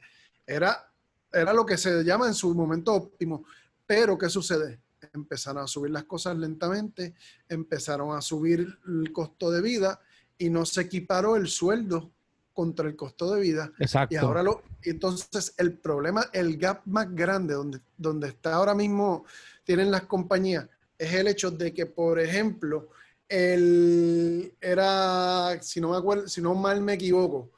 era, 0.47 0.93
era 1.33 1.53
lo 1.53 1.67
que 1.67 1.77
se 1.77 2.05
llama 2.05 2.29
en 2.29 2.35
su 2.35 2.55
momento 2.55 2.95
óptimo. 2.95 3.45
Pero, 3.85 4.17
¿qué 4.17 4.29
sucede? 4.29 4.81
Empezaron 5.13 5.65
a 5.65 5.67
subir 5.67 5.91
las 5.91 6.05
cosas 6.05 6.37
lentamente, 6.37 7.15
empezaron 7.49 8.17
a 8.17 8.21
subir 8.21 8.79
el 8.87 9.11
costo 9.13 9.51
de 9.51 9.61
vida 9.61 10.01
y 10.41 10.49
no 10.49 10.65
se 10.65 10.81
equiparó 10.81 11.37
el 11.37 11.49
sueldo 11.49 12.11
contra 12.55 12.89
el 12.89 12.97
costo 12.97 13.35
de 13.35 13.43
vida. 13.43 13.71
Exacto. 13.79 14.15
Y 14.15 14.19
ahora 14.19 14.43
lo, 14.43 14.63
entonces 14.83 15.55
el 15.59 15.75
problema, 15.75 16.29
el 16.33 16.57
gap 16.57 16.81
más 16.87 17.15
grande 17.15 17.55
donde, 17.55 17.81
donde 17.97 18.29
está 18.29 18.55
ahora 18.55 18.75
mismo, 18.75 19.27
tienen 19.65 19.91
las 19.91 20.03
compañías, 20.03 20.67
es 20.99 21.13
el 21.13 21.29
hecho 21.29 21.51
de 21.51 21.75
que, 21.75 21.87
por 21.87 22.19
ejemplo, 22.19 22.89
el, 23.29 24.55
era, 24.61 25.61
si 25.61 25.79
no 25.79 25.91
me 25.91 25.99
acuerdo, 25.99 26.27
si 26.27 26.41
no 26.41 26.55
mal 26.55 26.81
me 26.81 26.95
equivoco, 26.95 27.51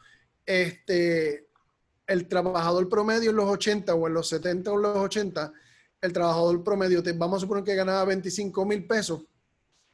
este, 0.44 1.46
el 2.06 2.26
trabajador 2.26 2.88
promedio 2.88 3.30
en 3.30 3.36
los 3.36 3.48
80 3.48 3.94
o 3.94 4.08
en 4.08 4.14
los 4.14 4.28
70 4.28 4.72
o 4.72 4.74
en 4.74 4.82
los 4.82 4.96
80, 4.96 5.52
el 6.00 6.12
trabajador 6.12 6.64
promedio, 6.64 7.00
te, 7.00 7.12
vamos 7.12 7.38
a 7.38 7.40
suponer 7.40 7.62
que 7.62 7.76
ganaba 7.76 8.04
25 8.06 8.66
mil 8.66 8.84
pesos 8.86 9.22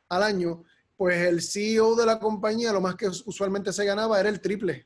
al 0.08 0.22
año, 0.22 0.64
pues 0.98 1.28
el 1.28 1.40
CEO 1.40 1.94
de 1.94 2.04
la 2.04 2.18
compañía, 2.18 2.72
lo 2.72 2.80
más 2.80 2.96
que 2.96 3.06
usualmente 3.06 3.72
se 3.72 3.84
ganaba 3.84 4.18
era 4.18 4.28
el 4.28 4.40
triple, 4.40 4.84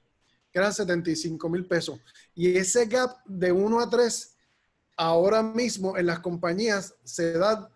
que 0.52 0.58
eran 0.58 0.74
75 0.74 1.48
mil 1.48 1.64
pesos. 1.64 1.98
Y 2.34 2.54
ese 2.54 2.84
gap 2.84 3.16
de 3.24 3.50
1 3.50 3.80
a 3.80 3.88
3, 3.88 4.36
ahora 4.98 5.42
mismo 5.42 5.96
en 5.96 6.04
las 6.04 6.20
compañías 6.20 6.94
se 7.02 7.32
da 7.32 7.66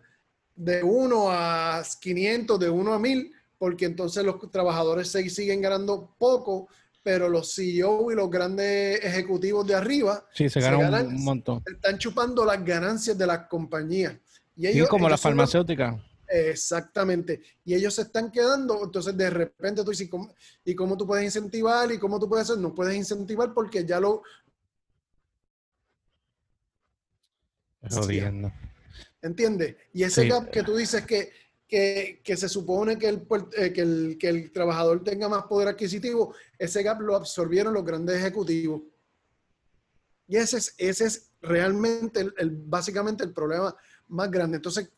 de 0.55 0.83
1 0.83 1.31
a 1.31 1.83
500, 1.99 2.59
de 2.59 2.69
1 2.69 2.93
a 2.93 2.99
1000, 2.99 3.31
porque 3.57 3.85
entonces 3.85 4.23
los 4.23 4.51
trabajadores 4.51 5.07
se 5.07 5.27
siguen 5.31 5.59
ganando 5.59 6.13
poco, 6.19 6.67
pero 7.01 7.29
los 7.29 7.55
CEO 7.55 8.11
y 8.11 8.15
los 8.15 8.29
grandes 8.29 9.03
ejecutivos 9.03 9.65
de 9.65 9.73
arriba 9.73 10.23
sí, 10.31 10.47
se, 10.47 10.61
ganan, 10.61 11.07
un 11.07 11.23
montón. 11.23 11.63
Están 11.65 11.97
chupando 11.97 12.45
las 12.45 12.63
ganancias 12.63 13.17
de 13.17 13.25
las 13.25 13.47
compañías. 13.47 14.15
Y 14.55 14.67
ellos, 14.67 14.87
como 14.89 15.09
la 15.09 15.17
farmacéutica. 15.17 15.99
Exactamente. 16.27 17.41
Y 17.63 17.73
ellos 17.73 17.93
se 17.95 18.03
están 18.03 18.31
quedando, 18.31 18.83
entonces 18.83 19.15
de 19.15 19.29
repente 19.29 19.83
tú 19.83 19.91
dices, 19.91 20.09
¿y 20.65 20.75
cómo 20.75 20.97
tú 20.97 21.07
puedes 21.07 21.23
incentivar? 21.23 21.91
¿Y 21.91 21.97
cómo 21.97 22.19
tú 22.19 22.27
puedes 22.27 22.49
hacer? 22.49 22.61
No 22.61 22.75
puedes 22.75 22.95
incentivar 22.95 23.53
porque 23.53 23.85
ya 23.85 23.99
lo... 23.99 24.23
Jodiendo. 27.89 28.51
¿Entiendes? 29.21 29.75
Y 29.93 30.03
ese 30.03 30.27
gap 30.27 30.49
que 30.49 30.63
tú 30.63 30.75
dices 30.75 31.05
que, 31.05 31.31
que, 31.67 32.37
se 32.37 32.49
supone 32.49 32.97
que 32.97 33.07
el, 33.07 33.27
eh, 33.57 33.71
que, 33.71 33.81
el, 33.81 34.17
que 34.19 34.29
el 34.29 34.51
trabajador 34.51 35.03
tenga 35.03 35.29
más 35.29 35.43
poder 35.43 35.69
adquisitivo, 35.69 36.35
ese 36.57 36.83
gap 36.83 36.99
lo 37.01 37.15
absorbieron 37.15 37.73
los 37.73 37.85
grandes 37.85 38.17
ejecutivos. 38.17 38.81
Y 40.27 40.35
ese 40.35 40.57
es, 40.57 40.75
ese 40.77 41.05
es 41.05 41.31
realmente 41.41 42.19
el, 42.37 42.51
básicamente 42.51 43.23
el 43.23 43.33
problema 43.33 43.75
más 44.07 44.29
grande. 44.29 44.57
Entonces, 44.57 44.89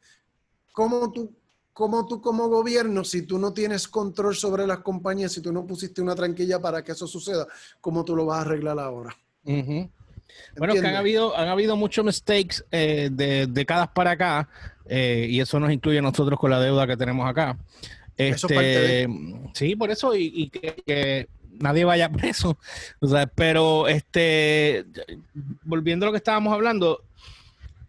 ¿cómo 0.79 1.11
tú, 1.11 1.35
cómo 1.73 2.07
tú 2.07 2.21
como 2.21 2.47
gobierno, 2.47 3.03
si 3.03 3.23
tú 3.23 3.37
no 3.37 3.51
tienes 3.51 3.85
control 3.85 4.33
sobre 4.33 4.65
las 4.65 4.79
compañías, 4.79 5.33
si 5.33 5.41
tú 5.41 5.51
no 5.51 5.67
pusiste 5.67 6.01
una 6.01 6.15
tranquilla 6.15 6.61
para 6.61 6.81
que 6.81 6.93
eso 6.93 7.05
suceda, 7.05 7.45
cómo 7.81 8.05
tú 8.05 8.15
lo 8.15 8.25
vas 8.25 8.37
a 8.37 8.41
arreglar 8.43 8.79
ahora? 8.79 9.13
Bueno, 9.43 10.73
que 10.73 10.79
han 10.79 10.95
habido, 10.95 11.35
han 11.37 11.49
habido 11.49 11.75
muchos 11.75 12.05
mistakes 12.05 12.63
eh, 12.71 13.09
de 13.11 13.47
décadas 13.47 13.89
para 13.89 14.11
acá, 14.11 14.47
eh, 14.85 15.27
y 15.29 15.41
eso 15.41 15.59
nos 15.59 15.69
incluye 15.69 15.99
a 15.99 16.01
nosotros 16.01 16.39
con 16.39 16.49
la 16.49 16.61
deuda 16.61 16.87
que 16.87 16.95
tenemos 16.95 17.29
acá. 17.29 17.57
Este, 18.15 19.05
Sí, 19.53 19.75
por 19.75 19.91
eso, 19.91 20.15
y, 20.15 20.49
que, 20.49 21.27
nadie 21.59 21.83
vaya 21.83 22.09
preso. 22.09 22.57
O 23.01 23.07
sea, 23.09 23.27
pero 23.27 23.89
este, 23.89 24.85
volviendo 25.63 26.05
a 26.05 26.07
lo 26.07 26.13
que 26.13 26.19
estábamos 26.19 26.53
hablando, 26.53 27.03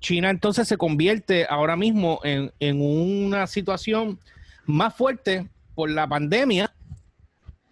China 0.01 0.31
entonces 0.31 0.67
se 0.67 0.77
convierte 0.77 1.47
ahora 1.49 1.77
mismo 1.77 2.21
en, 2.25 2.51
una 2.81 3.47
situación 3.47 4.19
más 4.65 4.95
fuerte 4.95 5.49
por 5.75 5.91
la 5.91 6.09
pandemia 6.09 6.75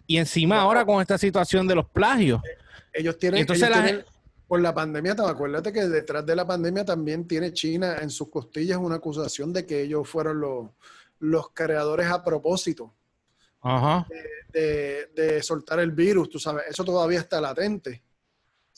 y 0.05 0.17
encima 0.17 0.61
ahora 0.61 0.85
con 0.85 1.01
esta 1.01 1.17
situación 1.17 1.67
de 1.67 1.75
los 1.75 1.89
plagios. 1.89 2.41
Ellos 2.93 3.17
tienen, 3.17 3.41
entonces 3.41 4.05
por 4.47 4.61
la 4.61 4.73
pandemia, 4.73 5.13
acuérdate 5.27 5.71
que 5.71 5.87
detrás 5.87 6.25
de 6.25 6.35
la 6.35 6.45
pandemia 6.45 6.83
también 6.83 7.27
tiene 7.27 7.53
China 7.53 7.97
en 8.01 8.09
sus 8.09 8.29
costillas 8.29 8.79
una 8.79 8.95
acusación 8.95 9.53
de 9.53 9.65
que 9.65 9.83
ellos 9.83 10.09
fueron 10.09 10.39
los, 10.39 10.69
los 11.19 11.51
creadores 11.51 12.07
a 12.07 12.23
propósito 12.23 12.95
De, 14.51 15.09
de, 15.13 15.43
soltar 15.43 15.79
el 15.79 15.91
virus, 15.91 16.29
tú 16.29 16.39
sabes, 16.39 16.63
eso 16.69 16.83
todavía 16.83 17.19
está 17.19 17.39
latente 17.39 18.01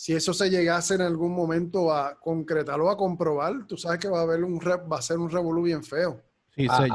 si 0.02 0.16
eso 0.16 0.34
se 0.34 0.50
llegase 0.50 0.96
en 0.96 1.02
algún 1.02 1.32
momento 1.32 1.94
a 1.94 2.20
concretar 2.20 2.82
o 2.82 2.90
a 2.90 2.98
comprobar, 2.98 3.68
tú 3.68 3.78
sabes 3.78 4.00
que 4.00 4.08
va 4.08 4.22
a 4.22 4.24
haber 4.24 4.44
un 4.44 4.58
va 4.58 4.98
a 4.98 5.02
ser 5.04 5.20
un 5.20 5.30
revolú 5.30 5.62
bien 5.62 5.84
feo. 5.84 6.24
Sí, 6.56 6.66
ah, 6.68 6.88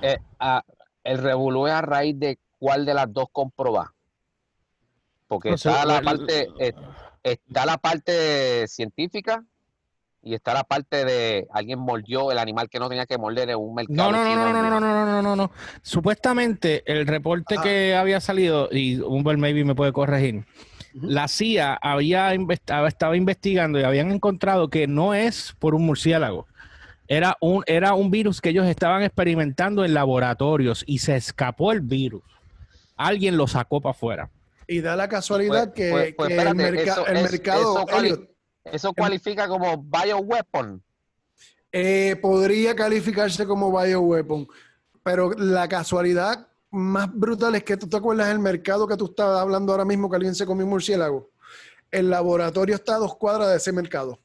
eh, 0.00 0.18
ah, 0.38 0.62
el 1.02 1.18
revolú 1.18 1.66
es 1.66 1.72
a 1.72 1.80
raíz 1.80 2.16
de 2.16 2.38
cuál 2.56 2.86
de 2.86 2.94
las 2.94 3.12
dos 3.12 3.26
comprobar. 3.32 3.88
Porque 5.26 5.54
está 5.54 5.84
la 5.84 6.00
parte 6.00 6.46
eh, 6.60 6.72
está 7.20 7.66
la 7.66 7.78
parte 7.78 8.68
científica 8.68 9.44
y 10.22 10.34
está 10.34 10.54
la 10.54 10.62
parte 10.62 11.04
de 11.04 11.48
alguien 11.50 11.80
mordió 11.80 12.30
el 12.30 12.38
animal 12.38 12.70
que 12.70 12.78
no 12.78 12.88
tenía 12.88 13.06
que 13.06 13.18
morder 13.18 13.50
en 13.50 13.56
un 13.56 13.74
mercado. 13.74 14.12
No, 14.12 14.18
no, 14.18 14.24
no, 14.24 14.36
no, 14.36 14.52
no, 14.52 14.70
no, 14.70 14.80
no, 14.80 15.04
no, 15.04 15.22
no, 15.22 15.34
no, 15.34 15.50
Supuestamente 15.82 16.84
el 16.86 17.08
reporte 17.08 17.56
que 17.60 17.96
había 17.96 18.20
salido, 18.20 18.68
y 18.70 19.00
Humber 19.00 19.36
maybe 19.36 19.64
me 19.64 19.74
puede 19.74 19.92
corregir, 19.92 20.44
la 21.02 21.28
CIA 21.28 21.74
había 21.74 22.32
estaba 22.32 23.16
investigando 23.16 23.78
y 23.78 23.82
habían 23.82 24.10
encontrado 24.10 24.68
que 24.68 24.86
no 24.86 25.14
es 25.14 25.54
por 25.58 25.74
un 25.74 25.84
murciélago. 25.84 26.46
Era 27.08 27.36
un, 27.40 27.62
era 27.66 27.94
un 27.94 28.10
virus 28.10 28.40
que 28.40 28.48
ellos 28.48 28.66
estaban 28.66 29.02
experimentando 29.02 29.84
en 29.84 29.94
laboratorios 29.94 30.82
y 30.86 30.98
se 30.98 31.16
escapó 31.16 31.72
el 31.72 31.80
virus. 31.80 32.22
Alguien 32.96 33.36
lo 33.36 33.46
sacó 33.46 33.80
para 33.80 33.92
afuera. 33.92 34.30
Y 34.66 34.80
da 34.80 34.96
la 34.96 35.08
casualidad 35.08 35.72
pues, 35.72 35.74
que, 35.74 35.90
pues, 35.90 36.14
pues, 36.16 36.30
el, 36.30 36.54
mercado... 36.54 37.06
Eso, 38.64 38.92
cualifica 38.92 39.46
como 39.46 39.78
bioweapon. 39.78 40.82
Eh, 41.70 42.16
podría 42.20 42.74
calificarse 42.74 43.46
como 43.46 43.70
bioweapon, 43.70 44.48
pero 45.04 45.30
la 45.32 45.68
casualidad 45.68 46.48
más 46.76 47.08
brutal 47.12 47.54
es 47.54 47.64
que 47.64 47.76
tú 47.76 47.88
te 47.88 47.96
acuerdas 47.96 48.28
del 48.28 48.38
mercado 48.38 48.86
que 48.86 48.96
tú 48.96 49.06
estabas 49.06 49.40
hablando 49.40 49.72
ahora 49.72 49.84
mismo 49.84 50.08
que 50.08 50.16
alguien 50.16 50.34
se 50.34 50.46
comió 50.46 50.64
un 50.64 50.70
murciélago. 50.70 51.30
El 51.90 52.10
laboratorio 52.10 52.74
está 52.74 52.96
a 52.96 52.98
dos 52.98 53.16
cuadras 53.16 53.50
de 53.50 53.56
ese 53.56 53.72
mercado. 53.72 54.20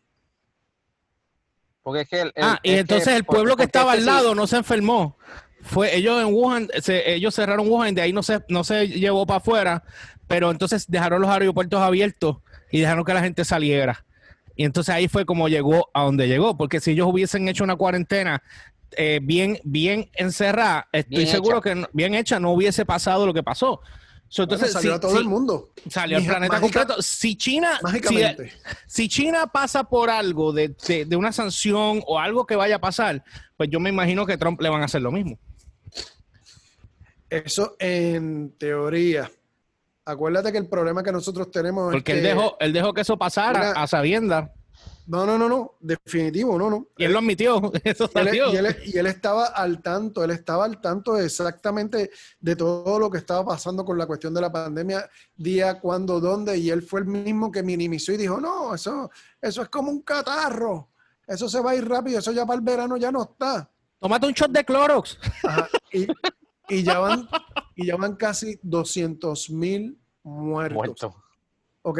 Porque 1.81 2.01
es 2.01 2.09
que 2.09 2.31
ah, 2.41 2.59
y 2.61 2.73
entonces 2.73 3.15
el 3.15 3.23
pueblo 3.23 3.55
que 3.55 3.63
estaba 3.63 3.93
al 3.93 4.05
lado 4.05 4.35
no 4.35 4.45
se 4.45 4.57
enfermó. 4.57 5.17
Fue 5.61 5.95
ellos 5.95 6.19
en 6.21 6.33
Wuhan, 6.33 6.69
ellos 6.87 7.35
cerraron 7.35 7.67
Wuhan, 7.67 7.95
de 7.95 8.01
ahí 8.01 8.13
no 8.13 8.23
se, 8.23 8.43
no 8.49 8.63
se 8.63 8.87
llevó 8.87 9.25
para 9.25 9.37
afuera, 9.37 9.83
pero 10.27 10.49
entonces 10.51 10.85
dejaron 10.87 11.21
los 11.21 11.29
aeropuertos 11.29 11.79
abiertos 11.79 12.37
y 12.71 12.81
dejaron 12.81 13.05
que 13.05 13.13
la 13.13 13.21
gente 13.21 13.45
saliera. 13.45 14.05
Y 14.55 14.65
entonces 14.65 14.93
ahí 14.93 15.07
fue 15.07 15.25
como 15.25 15.47
llegó 15.47 15.89
a 15.93 16.03
donde 16.03 16.27
llegó, 16.27 16.57
porque 16.57 16.79
si 16.79 16.91
ellos 16.91 17.07
hubiesen 17.07 17.47
hecho 17.47 17.63
una 17.63 17.75
cuarentena 17.75 18.43
eh, 18.97 19.19
bien, 19.21 19.59
bien 19.63 20.09
encerrada, 20.13 20.87
estoy 20.91 21.25
seguro 21.27 21.61
que 21.61 21.85
bien 21.93 22.13
hecha 22.15 22.39
no 22.39 22.51
hubiese 22.51 22.85
pasado 22.85 23.25
lo 23.25 23.33
que 23.33 23.43
pasó. 23.43 23.81
entonces, 24.37 24.71
salió 24.71 24.95
a 24.95 24.99
todo 24.99 25.17
el 25.19 25.25
mundo. 25.25 25.71
Salió 25.89 26.17
al 26.17 26.25
planeta 26.25 26.59
completo. 26.59 27.01
Si 27.01 27.35
China, 27.35 27.79
si, 28.87 29.09
China 29.09 29.47
pasa 29.47 29.83
por 29.83 30.09
algo 30.09 30.53
de, 30.53 30.75
de, 31.07 31.15
una 31.15 31.31
sanción 31.31 32.01
o 32.05 32.19
algo 32.19 32.45
que 32.45 32.55
vaya 32.55 32.77
a 32.77 32.81
pasar, 32.81 33.23
pues 33.57 33.69
yo 33.69 33.79
me 33.79 33.89
imagino 33.89 34.25
que 34.25 34.37
Trump 34.37 34.61
le 34.61 34.69
van 34.69 34.81
a 34.81 34.85
hacer 34.85 35.01
lo 35.01 35.11
mismo. 35.11 35.39
Eso 37.29 37.75
en 37.79 38.57
teoría. 38.57 39.31
Acuérdate 40.03 40.51
que 40.51 40.57
el 40.57 40.67
problema 40.67 41.03
que 41.03 41.11
nosotros 41.11 41.49
tenemos 41.51 41.93
Porque 41.93 42.11
es 42.11 42.17
él, 42.17 42.23
dejó, 42.23 42.57
él 42.59 42.73
dejó 42.73 42.93
que 42.93 43.01
eso 43.01 43.17
pasara 43.17 43.71
a 43.71 43.87
sabienda. 43.87 44.53
No, 45.07 45.25
no, 45.25 45.37
no, 45.37 45.49
no, 45.49 45.75
definitivo, 45.79 46.57
no, 46.57 46.69
no. 46.69 46.87
Y 46.97 47.03
él 47.03 47.11
lo 47.11 47.19
admitió, 47.19 47.71
eso 47.83 48.07
salió. 48.07 48.51
Y 48.53 48.55
él, 48.55 48.77
y 48.85 48.97
él, 48.97 49.07
estaba 49.07 49.47
al 49.47 49.81
tanto, 49.81 50.23
él 50.23 50.31
estaba 50.31 50.65
al 50.65 50.79
tanto 50.79 51.17
exactamente 51.17 52.11
de 52.39 52.55
todo 52.55 52.99
lo 52.99 53.09
que 53.09 53.17
estaba 53.17 53.45
pasando 53.45 53.83
con 53.83 53.97
la 53.97 54.05
cuestión 54.05 54.33
de 54.33 54.41
la 54.41 54.51
pandemia, 54.51 55.09
día, 55.35 55.79
cuándo, 55.79 56.19
dónde, 56.19 56.57
y 56.57 56.69
él 56.69 56.81
fue 56.81 57.01
el 57.01 57.07
mismo 57.07 57.51
que 57.51 57.63
minimizó 57.63 58.11
y 58.13 58.17
dijo, 58.17 58.39
no, 58.39 58.75
eso, 58.75 59.09
eso 59.41 59.61
es 59.61 59.69
como 59.69 59.91
un 59.91 60.01
catarro, 60.01 60.89
eso 61.27 61.49
se 61.49 61.59
va 61.59 61.71
a 61.71 61.75
ir 61.75 61.87
rápido, 61.87 62.19
eso 62.19 62.31
ya 62.31 62.45
para 62.45 62.59
el 62.59 62.65
verano 62.65 62.97
ya 62.97 63.11
no 63.11 63.23
está. 63.23 63.69
Tómate 63.99 64.27
un 64.27 64.33
shot 64.33 64.51
de 64.51 64.65
Clorox. 64.65 65.17
y, 66.69 66.83
ya 66.83 66.99
van, 66.99 67.27
y 67.75 67.87
ya 67.87 67.95
van 67.97 68.15
casi 68.15 68.59
200 68.63 69.49
mil 69.51 69.97
muertos. 70.23 70.75
Muerto. 70.75 71.15
¿Ok? 71.83 71.99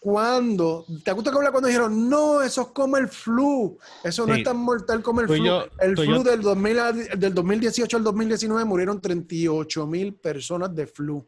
Cuando, 0.00 0.86
¿te 1.02 1.10
acuerdas 1.10 1.32
que 1.32 1.38
habla 1.38 1.50
cuando 1.50 1.66
dijeron, 1.66 2.08
no, 2.08 2.40
eso 2.40 2.62
es 2.62 2.68
como 2.68 2.96
el 2.96 3.08
flu, 3.08 3.76
eso 4.04 4.26
no 4.26 4.34
es 4.34 4.44
tan 4.44 4.56
mortal 4.56 5.02
como 5.02 5.22
el 5.22 5.26
flu? 5.26 5.60
el 5.80 5.96
flu 5.96 6.22
del, 6.22 6.40
2000 6.40 6.76
del 7.16 7.34
2018 7.34 7.96
al 7.96 8.04
2019 8.04 8.64
murieron 8.64 9.00
38 9.00 9.86
mil 9.88 10.14
personas 10.14 10.72
de 10.72 10.86
flu. 10.86 11.26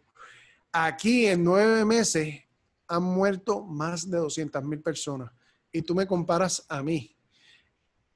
Aquí 0.70 1.26
en 1.26 1.42
nueve 1.42 1.84
meses 1.84 2.42
han 2.86 3.02
muerto 3.02 3.64
más 3.64 4.08
de 4.08 4.18
200 4.18 4.62
mil 4.62 4.80
personas. 4.80 5.32
Y 5.72 5.82
tú 5.82 5.94
me 5.94 6.06
comparas 6.06 6.64
a 6.68 6.82
mí. 6.82 7.16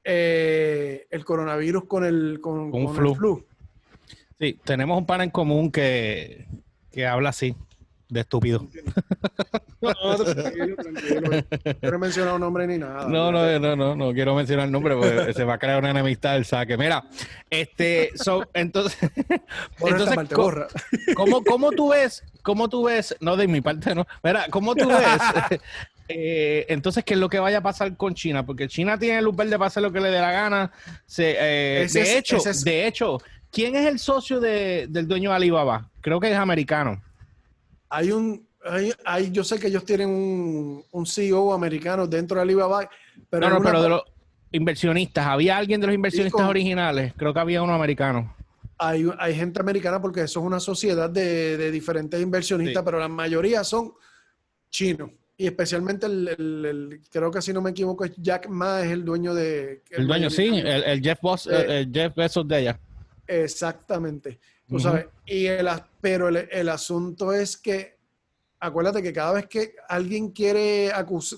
eh, 0.04 1.06
el 1.10 1.24
coronavirus 1.24 1.84
con 1.86 2.04
el, 2.04 2.38
con, 2.40 2.70
flu. 2.94 3.44
Sí, 4.38 4.58
tenemos 4.62 4.98
un 4.98 5.06
pan 5.06 5.22
en 5.22 5.30
común 5.30 5.72
que, 5.72 6.46
que 6.92 7.06
habla 7.06 7.30
así, 7.30 7.56
de 8.08 8.20
estúpido. 8.20 8.66
No, 9.80 10.16
tranquilo, 10.16 10.76
tranquilo. 10.76 11.20
No 11.20 11.74
quiero 11.80 11.98
mencionar 11.98 12.34
un 12.34 12.40
nombre 12.40 12.66
ni 12.66 12.78
nada. 12.78 13.06
No, 13.06 13.30
no, 13.30 13.58
no, 13.58 13.76
no, 13.76 13.96
no 13.96 14.12
quiero 14.12 14.34
mencionar 14.34 14.66
el 14.66 14.72
nombre 14.72 14.94
porque 14.94 15.32
se 15.32 15.44
va 15.44 15.54
a 15.54 15.58
crear 15.58 15.78
una 15.78 15.90
enemistad 15.90 16.34
del 16.34 16.44
saque. 16.44 16.76
Mira, 16.76 17.04
este, 17.50 18.10
so, 18.14 18.44
entonces, 18.54 18.98
entonces 19.80 20.16
¿cómo, 21.14 21.44
¿cómo, 21.44 21.70
tú 21.72 21.90
ves, 21.90 22.24
cómo 22.42 22.68
tú 22.68 22.84
ves, 22.84 23.14
no 23.20 23.36
de 23.36 23.46
mi 23.46 23.60
parte, 23.60 23.94
no, 23.94 24.06
mira, 24.22 24.46
¿cómo 24.50 24.74
tú 24.74 24.88
ves 24.88 25.60
eh, 26.08 26.66
entonces, 26.68 27.04
¿qué 27.04 27.14
es 27.14 27.20
lo 27.20 27.28
que 27.28 27.38
vaya 27.38 27.58
a 27.58 27.62
pasar 27.62 27.96
con 27.96 28.14
China? 28.14 28.44
Porque 28.44 28.68
China 28.68 28.98
tiene 28.98 29.18
el 29.18 29.28
verde 29.32 29.58
para 29.58 29.66
hacer 29.66 29.82
lo 29.82 29.92
que 29.92 30.00
le 30.00 30.10
dé 30.10 30.20
la 30.20 30.32
gana. 30.32 30.72
Eh, 31.18 31.86
de, 31.92 32.18
hecho, 32.18 32.38
de 32.38 32.86
hecho, 32.86 33.20
¿quién 33.50 33.76
es 33.76 33.86
el 33.86 33.98
socio 33.98 34.40
del 34.40 35.08
dueño 35.08 35.30
de 35.30 35.36
Alibaba? 35.36 35.90
Creo 36.00 36.20
que 36.20 36.30
es 36.30 36.36
americano. 36.36 37.02
Hay 37.94 38.10
un, 38.10 38.46
hay, 39.04 39.30
yo 39.30 39.44
sé 39.44 39.58
que 39.58 39.68
ellos 39.68 39.84
tienen 39.84 40.08
un, 40.08 40.84
un, 40.90 41.06
CEO 41.06 41.52
americano 41.52 42.06
dentro 42.06 42.36
de 42.36 42.42
Alibaba, 42.42 42.88
pero... 43.30 43.48
No, 43.48 43.58
no, 43.58 43.62
pero 43.62 43.82
de 43.82 43.88
los 43.88 44.02
inversionistas, 44.50 45.26
¿había 45.26 45.56
alguien 45.56 45.80
de 45.80 45.86
los 45.86 45.94
inversionistas 45.94 46.48
originales? 46.48 47.12
Creo 47.16 47.32
que 47.32 47.40
había 47.40 47.62
uno 47.62 47.74
americano. 47.74 48.34
Hay, 48.78 49.06
hay 49.18 49.34
gente 49.36 49.60
americana 49.60 50.00
porque 50.00 50.22
eso 50.22 50.40
es 50.40 50.46
una 50.46 50.58
sociedad 50.58 51.08
de, 51.08 51.70
diferentes 51.70 52.20
inversionistas, 52.20 52.82
pero 52.82 52.98
la 52.98 53.08
mayoría 53.08 53.62
son 53.62 53.92
chinos 54.70 55.10
y 55.36 55.46
especialmente 55.46 56.06
el, 56.06 57.00
creo 57.10 57.30
que 57.30 57.42
si 57.42 57.52
no 57.52 57.60
me 57.60 57.70
equivoco, 57.70 58.04
Jack 58.16 58.48
Ma 58.48 58.82
es 58.82 58.90
el 58.90 59.04
dueño 59.04 59.34
de... 59.34 59.82
El, 59.90 60.06
dueño, 60.06 60.30
sí, 60.30 60.50
el, 60.64 61.00
Jeff, 61.00 61.20
Boss, 61.20 61.46
el 61.46 61.92
Jeff 61.92 62.14
Bezos 62.14 62.46
de 62.46 62.60
ella. 62.60 62.80
Exactamente. 63.26 64.38
Tú 64.76 64.80
sabes, 64.80 65.06
y 65.26 65.46
el, 65.46 65.68
pero 66.00 66.28
el, 66.28 66.68
asunto 66.68 67.32
es 67.32 67.56
que, 67.56 67.98
acuérdate 68.60 69.02
que 69.02 69.12
cada 69.12 69.32
vez 69.32 69.46
que 69.46 69.76
alguien 69.88 70.30
quiere 70.30 70.90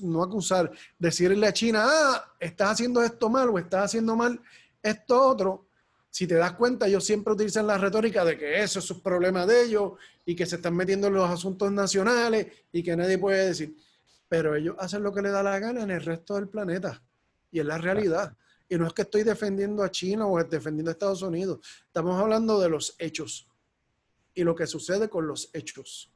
no 0.02 0.22
acusar, 0.22 0.70
decirle 0.98 1.46
a 1.46 1.52
China, 1.52 1.84
ah, 1.86 2.34
estás 2.40 2.70
haciendo 2.70 3.02
esto 3.02 3.28
mal 3.28 3.48
o 3.50 3.58
estás 3.58 3.86
haciendo 3.86 4.16
mal 4.16 4.40
esto 4.82 5.20
otro, 5.20 5.66
si 6.10 6.26
te 6.26 6.36
das 6.36 6.52
cuenta, 6.52 6.86
ellos 6.86 7.04
siempre 7.04 7.34
utilizan 7.34 7.66
la 7.66 7.76
retórica 7.76 8.24
de 8.24 8.38
que 8.38 8.62
eso 8.62 8.78
es 8.78 8.90
un 8.90 9.00
problema 9.00 9.44
de 9.44 9.64
ellos 9.64 9.92
y 10.24 10.34
que 10.34 10.46
se 10.46 10.56
están 10.56 10.74
metiendo 10.74 11.08
en 11.08 11.14
los 11.14 11.28
asuntos 11.28 11.70
nacionales 11.70 12.46
y 12.72 12.82
que 12.82 12.96
nadie 12.96 13.18
puede 13.18 13.46
decir 13.46 13.76
pero 14.28 14.54
ellos 14.54 14.76
hacen 14.78 15.02
lo 15.02 15.12
que 15.12 15.22
les 15.22 15.32
da 15.32 15.42
la 15.42 15.58
gana 15.58 15.82
en 15.82 15.90
el 15.90 16.02
resto 16.02 16.34
del 16.34 16.48
planeta. 16.48 17.02
Y 17.50 17.60
es 17.60 17.66
la 17.66 17.78
realidad. 17.78 18.36
Y 18.68 18.76
no 18.76 18.86
es 18.86 18.92
que 18.92 19.02
estoy 19.02 19.22
defendiendo 19.22 19.82
a 19.82 19.90
China 19.90 20.26
o 20.26 20.42
defendiendo 20.42 20.90
a 20.90 20.92
Estados 20.92 21.22
Unidos. 21.22 21.60
Estamos 21.86 22.20
hablando 22.20 22.60
de 22.60 22.68
los 22.68 22.96
hechos 22.98 23.48
y 24.34 24.42
lo 24.44 24.54
que 24.54 24.66
sucede 24.66 25.08
con 25.08 25.26
los 25.26 25.50
hechos. 25.52 26.12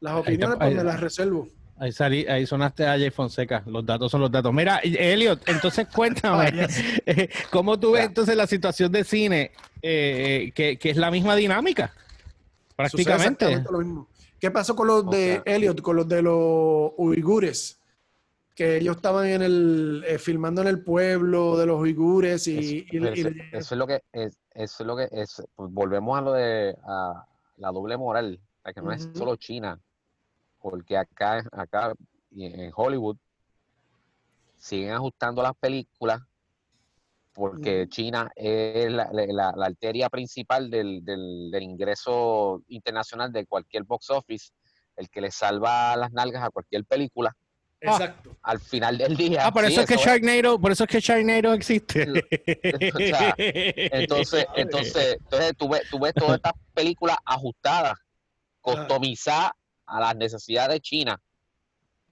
Las 0.00 0.14
opiniones 0.14 0.58
pues, 0.58 0.74
me 0.74 0.84
las 0.84 1.00
reservo. 1.00 1.48
Ahí, 1.76 1.92
salí, 1.92 2.26
ahí 2.26 2.44
sonaste 2.46 2.84
a 2.86 2.98
Jay 2.98 3.10
Fonseca. 3.10 3.62
Los 3.66 3.86
datos 3.86 4.10
son 4.10 4.20
los 4.20 4.30
datos. 4.30 4.52
Mira, 4.52 4.78
Elliot, 4.78 5.48
entonces 5.48 5.86
cuéntame, 5.94 6.66
eh, 7.06 7.28
¿cómo 7.50 7.78
tú 7.78 7.92
ves 7.92 8.06
entonces 8.06 8.36
la 8.36 8.46
situación 8.48 8.90
de 8.90 9.04
cine, 9.04 9.52
eh, 9.80 10.50
que, 10.54 10.78
que, 10.78 10.90
es 10.90 10.96
la 10.96 11.10
misma 11.10 11.36
dinámica? 11.36 11.92
Prácticamente. 12.74 13.64
Lo 13.70 13.78
mismo. 13.78 14.08
¿Qué 14.40 14.50
pasó 14.50 14.76
con 14.76 14.86
los 14.86 15.08
de 15.10 15.42
Elliot, 15.44 15.80
con 15.80 15.96
los 15.96 16.08
de 16.08 16.22
los 16.22 16.92
uigures? 16.96 17.77
Que 18.58 18.78
ellos 18.78 18.96
estaban 18.96 19.28
en 19.28 19.42
el 19.42 20.04
eh, 20.04 20.18
filmando 20.18 20.62
en 20.62 20.66
el 20.66 20.82
pueblo 20.82 21.56
de 21.56 21.64
los 21.64 21.80
uigures 21.80 22.48
y, 22.48 22.84
eso, 23.52 23.74
es 23.74 23.78
lo 23.78 23.86
que 23.86 24.02
es, 24.10 24.36
eso 24.52 24.82
es 24.82 24.86
lo 24.88 24.96
que 24.96 25.08
es. 25.12 25.40
Pues 25.54 25.72
volvemos 25.72 26.18
a 26.18 26.22
lo 26.22 26.32
de 26.32 26.76
la 27.56 27.70
doble 27.70 27.96
moral, 27.96 28.40
que 28.74 28.82
no 28.82 28.90
es 28.90 29.08
solo 29.14 29.36
China, 29.36 29.80
porque 30.60 30.96
acá, 30.96 31.44
acá 31.52 31.94
en 32.32 32.72
Hollywood 32.74 33.16
siguen 34.56 34.90
ajustando 34.90 35.40
las 35.40 35.54
películas 35.54 36.20
porque 37.32 37.86
China 37.88 38.28
es 38.34 38.90
la, 38.90 39.50
arteria 39.50 40.08
principal 40.08 40.68
del, 40.68 41.52
ingreso 41.60 42.64
internacional 42.66 43.30
de 43.30 43.46
cualquier 43.46 43.84
box 43.84 44.10
office, 44.10 44.50
el 44.96 45.08
que 45.08 45.20
le 45.20 45.30
salva 45.30 45.96
las 45.96 46.10
nalgas 46.10 46.42
a 46.42 46.50
cualquier 46.50 46.84
película. 46.84 47.36
Exacto. 47.80 48.36
al 48.42 48.58
final 48.58 48.98
del 48.98 49.16
día. 49.16 49.46
Ah, 49.46 49.52
por 49.52 49.64
eso 49.64 49.82
es 49.82 49.86
que 49.86 49.96
Sharknado, 49.96 50.60
por 50.60 50.72
eso 50.72 50.84
es 50.84 50.90
que 50.90 51.00
Sharknado 51.00 51.52
existe. 51.52 52.02
entonces, 53.92 54.46
entonces, 54.56 55.16
entonces 55.20 55.56
tú 55.56 55.68
ves, 55.68 55.82
tú 55.90 55.98
ves 56.00 56.12
todas 56.14 56.36
estas 56.36 56.54
películas 56.74 57.16
ajustadas, 57.24 57.94
customizadas 58.60 59.52
a 59.86 60.00
las 60.00 60.16
necesidades 60.16 60.74
de 60.74 60.80
China. 60.80 61.20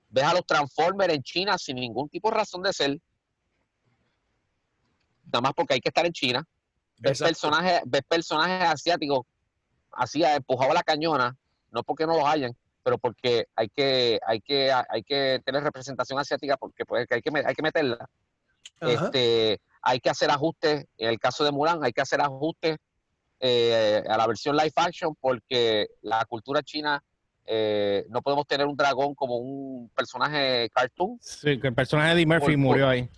Ves 0.09 0.25
a 0.25 0.35
los 0.35 0.47
Transformers 0.47 1.15
en 1.15 1.23
China 1.23 1.59
sin 1.59 1.77
ningún 1.77 2.09
tipo 2.09 2.31
de 2.31 2.37
razón 2.37 2.63
de 2.63 2.73
ser 2.73 2.99
nada 5.25 5.41
más 5.41 5.53
porque 5.55 5.75
hay 5.75 5.81
que 5.81 5.89
estar 5.89 6.07
en 6.07 6.13
China. 6.13 6.45
Ves 6.99 7.19
personajes, 7.19 7.81
ves 7.85 8.03
personajes 8.09 8.69
asiáticos 8.69 9.27
así 9.93 10.23
empujado 10.23 10.71
a 10.71 10.75
la 10.75 10.83
cañona, 10.83 11.37
no 11.71 11.83
porque 11.83 12.07
no 12.07 12.17
los 12.17 12.27
hayan, 12.27 12.57
pero 12.87 12.99
porque 12.99 13.49
hay 13.57 13.69
que, 13.69 14.21
hay 14.25 14.41
que, 14.41 14.71
hay 14.71 15.03
que 15.03 15.43
tener 15.45 15.61
representación 15.65 16.21
asiática 16.21 16.57
porque 16.57 16.85
pues, 16.85 17.05
hay, 17.11 17.21
que, 17.21 17.33
hay 17.45 17.55
que 17.57 17.63
meterla. 17.63 18.09
Este, 18.81 19.61
hay 19.83 19.99
que 19.99 20.09
hacer 20.09 20.31
ajustes, 20.31 20.87
en 20.97 21.09
el 21.09 21.19
caso 21.19 21.43
de 21.43 21.51
Mulan, 21.51 21.83
hay 21.83 21.91
que 21.91 22.03
hacer 22.03 22.21
ajustes 22.21 22.77
eh, 23.41 24.05
a 24.09 24.17
la 24.17 24.29
versión 24.29 24.57
live 24.57 24.71
action 24.77 25.17
porque 25.21 25.89
la 26.03 26.25
cultura 26.27 26.63
china 26.63 27.03
eh, 27.45 28.07
no 28.09 28.23
podemos 28.23 28.47
tener 28.47 28.69
un 28.69 28.77
dragón 28.77 29.17
como 29.17 29.39
un 29.39 29.89
personaje 29.89 30.71
cartoon. 30.73 31.19
Sí, 31.21 31.59
que 31.59 31.67
el 31.67 31.75
personaje 31.75 32.15
de 32.15 32.25
Murphy 32.25 32.57
murió 32.57 32.89
ahí. 32.89 33.11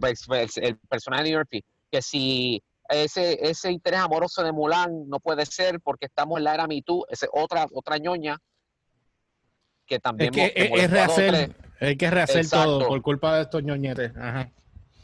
Pues, 0.00 0.24
pues, 0.26 0.56
el 0.56 0.78
personaje 0.78 1.24
de 1.24 1.36
Murphy, 1.36 1.62
que 1.92 2.00
si 2.00 2.62
ese, 2.88 3.38
ese 3.46 3.70
interés 3.70 4.00
amoroso 4.00 4.42
de 4.42 4.50
Mulan 4.50 5.10
no 5.10 5.20
puede 5.20 5.44
ser 5.44 5.78
porque 5.78 6.06
estamos 6.06 6.38
en 6.38 6.44
la 6.44 6.54
era 6.54 6.66
Me 6.66 6.80
Too, 6.80 7.04
esa 7.10 7.26
otra, 7.34 7.66
otra 7.74 7.98
ñoña 7.98 8.38
que 9.88 9.98
también... 9.98 10.32
Es 10.32 10.52
que 10.52 10.52
es, 10.54 10.90
rehacer, 10.90 11.56
hay 11.80 11.96
que 11.96 12.10
rehacer 12.10 12.48
todo 12.48 12.86
por 12.86 13.02
culpa 13.02 13.36
de 13.36 13.42
estos 13.42 13.64
ñoñetes. 13.64 14.16
Ajá. 14.16 14.52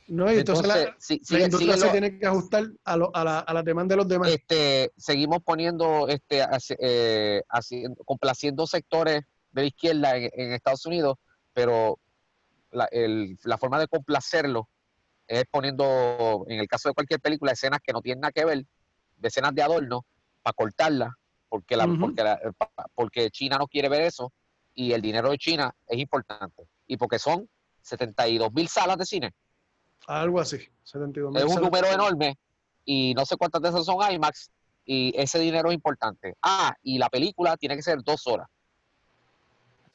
No, 0.07 0.31
y 0.31 0.37
entonces, 0.37 0.67
la, 0.67 1.45
industria 1.45 1.79
se 1.79 1.89
tiene 1.89 2.19
que 2.19 2.27
ajustar 2.27 2.65
a, 2.85 2.97
lo, 2.97 3.11
a, 3.17 3.25
la, 3.25 3.39
a 3.39 3.55
las 3.55 3.65
demandas 3.65 3.97
de 3.97 3.97
los 3.97 4.09
demás. 4.09 4.29
Este, 4.29 4.93
seguimos 4.97 5.43
poniendo, 5.43 6.09
este, 6.09 6.45
eh, 6.79 7.43
complaciendo 8.05 8.67
sectores 8.67 9.23
de 9.53 9.63
la 9.63 9.67
izquierda 9.67 10.17
en 10.17 10.53
Estados 10.53 10.85
Unidos, 10.85 11.17
pero 11.55 11.99
la, 12.71 13.59
forma 13.59 13.79
de 13.79 13.89
complacerlo 13.89 14.69
es 15.27 15.45
poniendo, 15.51 16.45
en 16.49 16.61
el 16.61 16.69
caso 16.69 16.91
de 16.91 16.95
cualquier 16.95 17.21
película, 17.21 17.53
escenas 17.53 17.81
que 17.83 17.93
no 17.93 18.03
tienen 18.03 18.21
nada 18.21 18.33
que 18.33 18.45
ver, 18.45 18.67
escenas 19.23 19.55
de 19.55 19.63
adorno, 19.63 20.05
para 20.43 20.53
cortarlas, 20.53 21.11
porque, 21.49 21.77
la, 21.77 21.87
porque, 22.95 23.31
China 23.31 23.57
no 23.57 23.69
quiere 23.69 23.89
ver 23.89 24.03
eso 24.03 24.33
y 24.75 24.93
el 24.93 25.01
dinero 25.01 25.31
de 25.31 25.39
China 25.39 25.75
es 25.87 25.99
importante. 25.99 26.65
Y 26.87 26.97
porque 26.97 27.19
son 27.19 27.49
72 27.83 28.53
mil 28.53 28.69
salas 28.69 28.99
de 28.99 29.07
cine. 29.07 29.33
Algo 30.07 30.41
así, 30.41 30.59
72 30.83 31.35
Es 31.37 31.45
un 31.45 31.63
número 31.63 31.87
enorme 31.87 32.37
y 32.85 33.15
no 33.15 33.25
sé 33.25 33.37
cuántas 33.37 33.63
de 33.63 33.69
esas 33.71 33.87
son 33.87 33.97
IMAX 34.13 34.51
y 34.85 35.15
ese 35.17 35.39
dinero 35.39 35.71
es 35.71 35.75
importante. 35.75 36.35
Ah, 36.43 36.75
y 36.83 36.99
la 36.99 37.09
película 37.09 37.57
tiene 37.57 37.77
que 37.77 37.83
ser 37.83 38.03
dos 38.03 38.27
horas. 38.27 38.49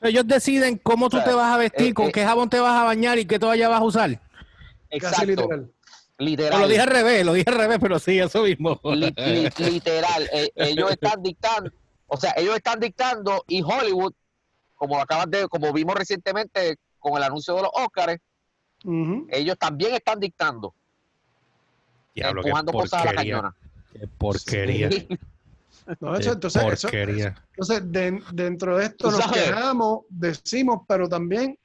Ellos 0.02 0.26
deciden 0.26 0.78
cómo 0.78 1.10
tú 1.10 1.22
te 1.24 1.34
vas 1.34 1.54
a 1.54 1.58
vestir, 1.58 1.88
eh, 1.88 1.94
con 1.94 2.08
eh, 2.08 2.12
qué 2.12 2.24
jabón 2.24 2.50
te 2.50 2.60
vas 2.60 2.74
a 2.74 2.86
bañar 2.86 3.20
y 3.20 3.26
qué 3.26 3.38
toalla 3.38 3.68
vas 3.68 3.82
a 3.82 3.84
usar. 3.84 4.22
Exacto. 4.89 5.26
literal. 5.26 5.72
literal. 6.18 6.62
lo 6.62 6.68
dije 6.68 6.82
al 6.82 6.88
revés, 6.88 7.26
lo 7.26 7.34
dije 7.34 7.50
al 7.50 7.58
revés, 7.58 7.78
pero 7.82 8.00
sí, 8.00 8.18
eso 8.18 8.44
mismo. 8.44 8.80
literal. 8.84 10.30
Eh, 10.32 10.50
ellos 10.56 10.92
están 10.92 11.22
dictando, 11.22 11.72
o 12.08 12.18
sea, 12.18 12.34
ellos 12.38 12.56
están 12.56 12.80
dictando 12.80 13.44
y 13.48 13.62
Hollywood, 13.62 14.13
como 14.80 15.00
acabas 15.00 15.30
de, 15.30 15.48
como 15.50 15.72
vimos 15.74 15.94
recientemente 15.94 16.78
con 16.98 17.18
el 17.18 17.24
anuncio 17.24 17.54
de 17.56 17.63
los 17.63 17.72
Óscares, 17.74 18.20
ellos 19.30 19.58
también 19.60 19.94
están 19.94 20.20
dictando. 20.20 20.74
Diablo, 22.15 22.42
empujando 22.42 22.72
cosas 22.72 23.02
a 23.02 23.06
la 23.06 23.13
cañona. 23.13 23.56
Qué 23.92 24.08
porquería. 24.08 24.89
No, 26.00 26.15
eso, 26.15 26.34
entonces, 26.34 26.84
entonces 26.84 27.82
dentro 28.32 28.78
de 28.78 28.86
esto 28.86 29.10
nos 29.10 29.32
quejamos, 29.32 30.02
decimos, 30.08 30.82
pero 30.88 31.10
también 31.10 31.58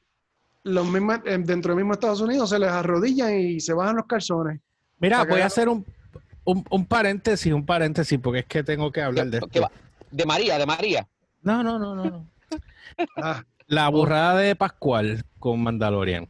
los 0.62 0.86
mismos, 0.86 1.18
eh, 1.26 1.36
dentro 1.38 1.72
del 1.72 1.76
mismo 1.76 1.92
Estados 1.92 2.22
Unidos 2.22 2.48
se 2.48 2.58
les 2.58 2.70
arrodillan 2.70 3.38
y 3.38 3.60
se 3.60 3.74
bajan 3.74 3.96
los 3.96 4.06
calzones. 4.06 4.60
Mira, 4.98 5.24
voy 5.24 5.42
a 5.42 5.46
hacer 5.46 5.68
un, 5.68 5.84
un, 6.44 6.86
paréntesis, 6.86 7.52
un 7.52 7.66
paréntesis, 7.66 8.18
porque 8.18 8.40
es 8.40 8.46
que 8.46 8.64
tengo 8.64 8.90
que 8.90 9.02
hablar 9.02 9.26
de 9.26 9.38
esto. 9.38 9.70
De 10.10 10.24
María, 10.24 10.58
de 10.58 10.66
María. 10.66 11.06
No, 11.42 11.62
no, 11.62 11.78
no, 11.78 11.94
no. 11.94 12.26
Ah. 13.16 13.44
La 13.66 13.88
burrada 13.88 14.38
de 14.38 14.54
Pascual 14.56 15.24
con 15.38 15.62
Mandalorian. 15.62 16.28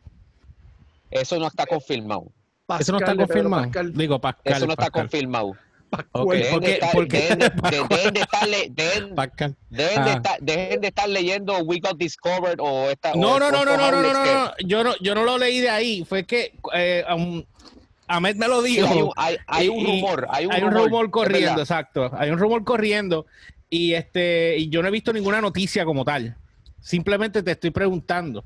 Eso 1.10 1.38
no 1.38 1.48
está 1.48 1.66
confirmado. 1.66 2.32
Eso 2.78 2.92
no 2.92 2.98
está 2.98 3.16
confirmado. 3.16 3.70
Digo, 3.92 4.20
Pascal. 4.20 4.52
Eso 4.52 4.66
no 4.66 4.72
está 4.72 4.90
confirmado. 4.90 5.56
Dejen, 6.30 6.60
de 6.60 6.72
estar, 6.72 6.92
Pascal. 9.14 9.56
Ah. 9.78 10.36
de 10.40 10.78
estar 10.82 11.08
leyendo 11.08 11.58
We 11.58 11.78
Got 11.80 11.98
Discovered 11.98 12.58
o 12.58 12.90
esta. 12.90 13.12
o 13.12 13.16
No, 13.16 13.38
no, 13.38 13.50
no, 13.50 13.64
no, 13.64 13.76
no, 13.76 13.90
no, 13.90 14.02
no, 14.02 14.12
no. 14.12 14.52
Yo 14.64 14.82
no, 14.82 14.94
yo 15.00 15.14
no 15.14 15.24
lo 15.24 15.38
leí 15.38 15.60
de 15.60 15.70
ahí. 15.70 16.04
Fue 16.04 16.24
que 16.24 16.54
eh, 16.74 17.04
um, 17.14 17.44
Ahmed 18.08 18.36
me 18.36 18.48
lo 18.48 18.62
dijo. 18.62 18.86
Sí, 18.86 18.92
hay, 18.92 19.02
un, 19.02 19.12
hay, 19.16 19.36
hay 19.46 19.68
un 19.68 19.84
rumor. 19.84 20.26
Hay 20.30 20.46
un 20.46 20.52
hay 20.52 20.62
un 20.62 20.72
rumor, 20.72 21.10
corriendo, 21.10 21.60
exacto. 21.60 22.10
Hay 22.16 22.30
un 22.30 22.38
rumor 22.38 22.64
corriendo 22.64 23.26
y 23.70 23.94
este 23.94 24.56
y 24.58 24.68
yo 24.68 24.82
no 24.82 24.88
he 24.88 24.90
visto 24.90 25.12
ninguna 25.12 25.40
noticia 25.40 25.84
como 25.84 26.04
tal. 26.04 26.36
Simplemente 26.84 27.42
te 27.42 27.52
estoy 27.52 27.70
preguntando. 27.70 28.44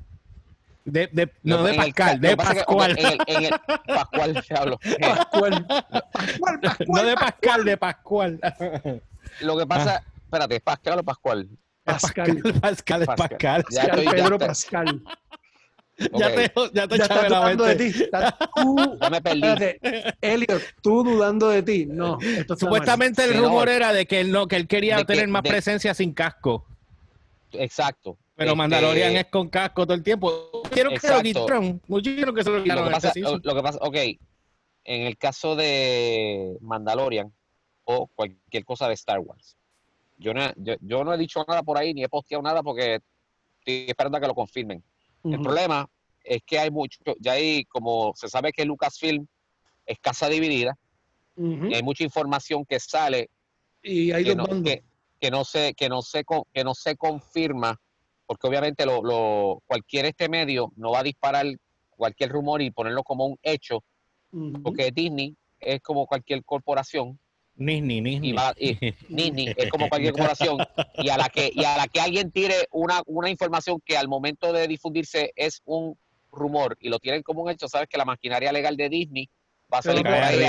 De, 0.85 1.07
de- 1.11 1.29
no 1.43 1.61
de 1.63 1.73
Pascal, 1.73 2.21
de 2.21 2.37
Pascual. 2.37 2.91
ok, 2.93 2.97
en 2.99 3.05
el- 3.05 3.19
en 3.27 3.43
el- 3.45 3.59
Pascual, 3.85 4.43
te 4.47 4.55
hablo. 4.57 4.79
Pascual. 5.01 5.67
Pascual, 5.67 6.59
Pascual. 6.61 6.87
no 6.87 7.03
de 7.03 7.15
Pascal, 7.15 7.65
de 7.65 7.77
Pascual. 7.77 8.39
Lo 9.41 9.57
que 9.57 9.63
Ah. 9.63 9.67
pasa, 9.67 10.03
espérate, 10.23 10.55
¿es 10.55 10.61
Pascal 10.61 10.99
o 10.99 11.03
Pascual? 11.03 11.49
Pascal. 11.83 12.41
Pascal, 12.61 13.01
es 13.01 13.07
Pascal. 13.07 13.17
Pascal. 13.27 13.65
Ya 13.71 13.81
estoy- 13.83 14.07
Pedro 14.07 14.39
Pascal. 14.39 15.03
Ya 16.13 16.33
te, 16.33 16.51
ya 16.73 16.87
te 16.87 16.97
Ya 16.97 17.03
está 17.03 17.21
la 17.23 17.39
dudando 17.39 17.63
de 17.65 17.75
mente. 17.75 17.91
ti. 17.91 18.03
Está 18.03 18.37
tú- 18.55 18.97
ya 19.01 19.09
me 19.09 19.21
perdí. 19.21 19.41
Espérate, 19.43 20.15
Elliot, 20.21 20.61
tú 20.81 21.03
dudando 21.03 21.49
de 21.49 21.61
ti. 21.61 21.85
No, 21.87 22.17
esto 22.21 22.55
Supuestamente 22.55 23.25
el 23.25 23.37
rumor 23.37 23.65
no. 23.67 23.71
era 23.73 23.91
de 23.91 24.05
que 24.05 24.21
él 24.21 24.31
no, 24.31 24.47
que 24.47 24.55
él 24.55 24.65
quería 24.67 24.95
que- 24.95 25.03
tener 25.05 25.27
más 25.27 25.43
de- 25.43 25.49
presencia 25.49 25.93
sin 25.93 26.13
casco. 26.13 26.65
Exacto. 27.51 28.17
Pero 28.39 28.51
Este, 28.51 28.57
Mandalorian 28.57 29.15
es 29.17 29.25
con 29.25 29.49
casco 29.49 29.85
todo 29.85 29.93
el 29.95 30.01
tiempo. 30.01 30.63
Quiero 30.71 30.91
que 30.91 30.99
se 30.99 31.13
lo 31.13 31.21
quitaron. 31.21 31.81
Quiero 32.01 32.33
que 32.33 32.43
se 32.43 32.49
lo 32.49 32.59
Lo 32.59 32.63
que, 32.63 32.91
pasa, 32.91 33.13
lo 33.43 33.55
que 33.55 33.61
pasa, 33.61 33.79
ok, 33.81 33.95
en 34.85 35.01
el 35.07 35.17
caso 35.17 35.57
de 35.57 36.57
Mandalorian 36.61 37.33
o 37.83 38.07
cualquier 38.07 38.63
cosa 38.63 38.87
de 38.87 38.93
Star 38.93 39.19
Wars, 39.19 39.57
yo 40.17 40.33
no, 40.33 40.41
yo, 40.55 40.75
yo 40.79 41.03
no 41.03 41.13
he 41.13 41.17
dicho 41.17 41.43
nada 41.45 41.63
por 41.63 41.77
ahí 41.77 41.93
ni 41.93 42.03
he 42.03 42.07
posteado 42.07 42.41
nada 42.41 42.63
porque 42.63 43.01
estoy 43.59 43.85
esperando 43.89 44.17
a 44.17 44.21
que 44.21 44.27
lo 44.27 44.33
confirmen. 44.35 44.81
El 45.25 45.41
problema 45.41 45.89
es 46.23 46.41
que 46.45 46.59
hay 46.59 46.71
mucho, 46.71 46.97
ya 47.19 47.33
hay, 47.33 47.65
como 47.65 48.13
se 48.15 48.29
sabe 48.29 48.53
que 48.53 48.63
Lucasfilm 48.63 49.27
es 49.85 49.99
casa 49.99 50.29
dividida, 50.29 50.77
y 51.35 51.73
hay 51.73 51.83
mucha 51.83 52.05
información 52.05 52.63
que 52.65 52.79
sale 52.79 53.29
Y 53.83 54.11
hay 54.13 54.23
que 54.23 54.35
dos 54.35 54.47
no, 54.49 54.63
que, 54.63 54.83
que 55.19 55.29
no 55.29 55.43
se, 55.43 55.73
que 55.73 55.89
no 55.89 56.01
se, 56.01 56.23
con- 56.23 56.43
que 56.53 56.63
no 56.63 56.73
se 56.73 56.95
confirma, 56.95 57.77
porque 58.29 58.45
obviamente 58.47 58.85
lo, 58.85 59.01
lo- 59.01 59.63
cualquier 59.65 60.05
este 60.05 60.29
medio 60.29 60.71
no 60.75 60.91
va 60.91 60.99
a 60.99 61.03
disparar 61.03 61.47
cualquier 61.89 62.29
rumor 62.29 62.61
y 62.61 62.69
ponerlo 62.69 63.01
como 63.03 63.25
un 63.25 63.39
hecho, 63.41 63.83
porque 64.61 64.91
Disney 64.91 65.35
es 65.59 65.81
como 65.81 66.05
cualquier 66.05 66.45
corporación, 66.45 67.19
Nisni, 67.55 68.01
Nisni. 68.01 68.29
y 68.29 68.33
va- 68.33 68.53
y- 68.55 68.77
Disney 69.09 69.51
es 69.57 69.71
como 69.71 69.89
cualquier 69.89 70.13
corporación, 70.13 70.59
y 70.99 71.09
a 71.09 71.17
la 71.17 71.27
que, 71.29 71.49
y 71.51 71.63
a 71.63 71.75
la 71.75 71.87
que 71.87 71.99
alguien 72.01 72.31
tire 72.31 72.67
una, 72.71 73.01
una 73.07 73.31
información 73.31 73.81
que 73.83 73.97
al 73.97 74.07
momento 74.07 74.53
de 74.53 74.67
difundirse 74.67 75.31
es 75.35 75.63
un 75.65 75.97
rumor 76.31 76.77
y 76.79 76.89
lo 76.89 76.99
tienen 76.99 77.23
como 77.23 77.41
un 77.41 77.49
hecho, 77.49 77.67
sabes 77.67 77.89
que 77.89 77.97
la 77.97 78.05
maquinaria 78.05 78.51
legal 78.51 78.77
de 78.77 78.89
Disney 78.89 79.27
va 79.73 79.79
a 79.79 79.81
salir 79.81 80.03
por 80.03 80.13
ahí 80.13 80.43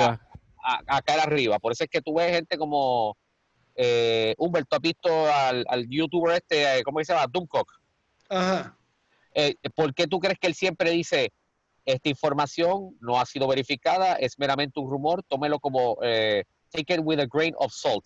a, 0.63 0.81
a 0.87 1.01
caer 1.01 1.21
arriba. 1.21 1.59
Por 1.59 1.73
eso 1.73 1.85
es 1.85 1.89
que 1.89 2.03
tú 2.03 2.13
ves 2.13 2.31
gente 2.31 2.59
como 2.59 3.17
eh, 3.83 4.35
Humberto, 4.37 4.77
has 4.77 4.83
visto 4.83 5.09
al, 5.33 5.65
al 5.69 5.89
youtuber 5.89 6.37
este, 6.37 6.79
eh, 6.79 6.83
¿cómo 6.83 7.03
se 7.03 7.15
llama? 7.15 7.27
Doomcock. 7.33 7.73
Ajá. 8.29 8.77
Eh, 9.35 9.55
¿Por 9.75 9.95
qué 9.95 10.07
tú 10.07 10.19
crees 10.21 10.39
que 10.39 10.49
él 10.49 10.55
siempre 10.55 10.91
dice, 10.91 11.33
esta 11.87 12.09
información 12.11 12.95
no 13.01 13.19
ha 13.19 13.25
sido 13.25 13.49
verificada, 13.49 14.17
es 14.17 14.39
meramente 14.39 14.79
un 14.81 14.91
rumor, 14.91 15.23
tómelo 15.23 15.59
como, 15.59 15.97
eh, 16.03 16.45
take 16.71 16.93
it 16.95 17.01
with 17.03 17.21
a 17.21 17.27
grain 17.27 17.55
of 17.57 17.73
salt? 17.73 18.05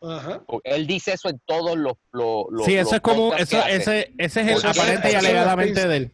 Ajá. 0.00 0.42
Él 0.64 0.86
dice 0.86 1.12
eso 1.14 1.28
en 1.28 1.40
todos 1.44 1.76
los... 1.76 1.94
los, 2.12 2.44
los- 2.50 2.64
Sí, 2.66 2.76
los 2.76 2.86
eso 2.86 2.94
es 2.94 3.00
como, 3.00 3.34
eso, 3.34 3.58
ese, 3.66 4.12
ese 4.16 4.40
es 4.42 4.64
el 4.64 4.70
aparente 4.70 5.10
y 5.12 5.14
alegadamente 5.16 5.88
de 5.88 5.96
él. 5.96 6.12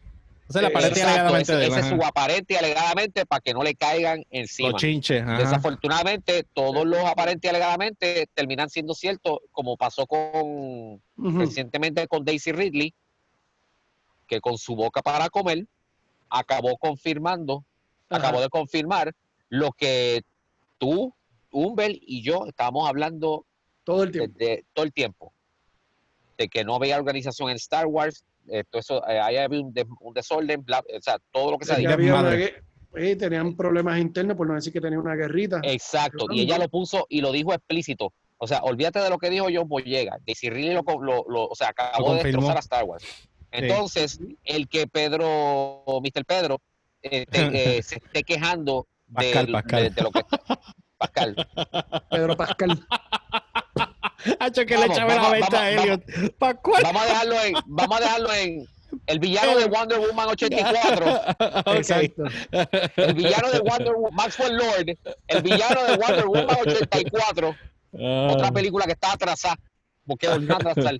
Ese 0.49 0.59
es 0.59 0.65
alegadamente 1.03 1.41
ese, 1.51 1.55
de 1.55 1.65
él. 1.65 1.71
ese 1.71 1.79
es 1.81 1.87
su 1.87 2.05
aparente 2.05 2.57
alegadamente 2.57 3.25
para 3.25 3.41
que 3.41 3.53
no 3.53 3.63
le 3.63 3.75
caigan 3.75 4.23
encima. 4.29 4.69
Los 4.69 4.81
chinches. 4.81 5.21
ajá. 5.21 5.37
Desafortunadamente, 5.39 6.43
todos 6.53 6.85
los 6.85 7.03
aparente 7.05 7.47
y 7.47 7.49
alegadamente 7.49 8.27
terminan 8.33 8.69
siendo 8.69 8.93
ciertos, 8.93 9.39
como 9.51 9.75
pasó 9.77 10.05
con 10.07 11.01
recientemente 11.17 12.07
con 12.07 12.23
Daisy 12.23 12.51
Ridley, 12.53 12.93
que 14.27 14.39
con 14.39 14.57
su 14.57 14.75
boca 14.75 15.01
para 15.01 15.29
comer 15.29 15.65
acabó 16.29 16.77
confirmando, 16.77 17.63
Ajá. 18.09 18.19
acabó 18.27 18.41
de 18.41 18.49
confirmar 18.49 19.13
lo 19.49 19.71
que 19.71 20.21
tú, 20.77 21.13
Humbert 21.51 21.95
y 22.01 22.21
yo 22.21 22.45
estábamos 22.47 22.87
hablando 22.87 23.45
Todo 23.83 24.03
el 24.03 24.11
tiempo. 24.11 24.33
desde 24.37 24.65
todo 24.73 24.85
el 24.85 24.93
tiempo, 24.93 25.33
de 26.37 26.49
que 26.49 26.63
no 26.63 26.75
había 26.75 26.97
organización 26.97 27.49
en 27.49 27.55
Star 27.55 27.85
Wars, 27.87 28.23
todo 28.69 28.79
eso, 28.79 29.07
eh, 29.07 29.19
ahí 29.19 29.37
había 29.37 29.59
un, 29.61 29.73
des- 29.73 29.85
un 29.99 30.13
desorden, 30.13 30.63
bla- 30.65 30.79
o 30.95 31.01
sea, 31.01 31.17
todo 31.31 31.51
lo 31.51 31.57
que 31.57 31.65
se 31.65 31.73
diga. 31.79 31.91
eh, 32.95 33.15
tenían 33.15 33.55
problemas 33.55 33.99
internos, 33.99 34.35
por 34.37 34.47
no 34.47 34.55
decir 34.55 34.73
que 34.73 34.81
tenían 34.81 35.01
una 35.01 35.15
guerrita. 35.15 35.59
Exacto, 35.63 36.25
y 36.31 36.41
ella 36.41 36.57
lo 36.57 36.69
puso 36.69 37.05
y 37.09 37.21
lo 37.21 37.31
dijo 37.31 37.53
explícito. 37.53 38.13
O 38.37 38.47
sea, 38.47 38.59
olvídate 38.63 38.99
de 38.99 39.09
lo 39.09 39.17
que 39.17 39.29
dijo 39.29 39.47
John 39.53 39.67
Boyega. 39.67 40.17
Daisy 40.25 40.49
Ridley 40.49 40.73
lo, 40.75 40.83
lo- 41.01 41.25
lo- 41.27 41.47
o 41.47 41.55
sea, 41.55 41.69
acabó 41.69 42.13
de 42.15 42.23
destrozar 42.23 42.55
a 42.57 42.59
Star 42.59 42.83
Wars. 42.85 43.03
Entonces, 43.51 44.19
el 44.43 44.67
que 44.67 44.87
Pedro, 44.87 45.83
Mr. 46.01 46.25
Pedro, 46.25 46.61
este, 47.01 47.27
eh, 47.79 47.83
se 47.83 47.95
esté 47.95 48.23
quejando 48.23 48.87
de, 49.07 49.13
Pascal, 49.33 49.51
Pascal. 49.51 49.83
de- 49.83 49.89
de 49.89 50.01
lo 50.03 50.11
que 50.11 50.21
Pascal. 50.97 51.35
Pedro 52.11 52.35
Pascal. 52.37 52.85
Hacho, 54.39 54.65
que 54.65 54.77
le 54.77 54.85
echaba 54.85 55.15
la 55.15 55.21
vamos, 55.21 55.31
venta 55.31 55.61
a 55.67 55.69
vamos, 55.69 55.83
Elliot. 55.83 56.37
¿Para 56.37 56.53
cuál? 56.55 56.83
Vamos 56.83 57.01
a 57.01 57.05
dejarlo 57.05 57.43
en, 57.43 57.53
vamos 57.67 57.97
a 57.97 58.01
dejarlo 58.01 58.33
en 58.33 58.67
el 59.07 59.19
villano 59.19 59.57
de 59.57 59.65
Wonder 59.65 59.99
Woman 59.99 60.27
84, 60.29 61.21
Ok. 61.65 61.75
Exacto. 61.75 62.23
el 62.95 63.13
villano 63.13 63.51
de 63.51 63.59
Wonder 63.59 63.93
Woman, 63.93 64.15
Maxwell 64.15 64.55
Lord, 64.57 64.97
el 65.27 65.41
villano 65.41 65.83
de 65.83 65.97
Wonder 65.97 66.25
Woman 66.25 66.57
84. 66.65 67.55
Ah. 67.99 68.27
otra 68.31 68.51
película 68.51 68.85
que 68.85 68.91
está 68.93 69.13
atrasada, 69.13 69.57
porque 70.05 70.27
volvió 70.27 70.53
a 70.53 70.57
atrasar. 70.57 70.99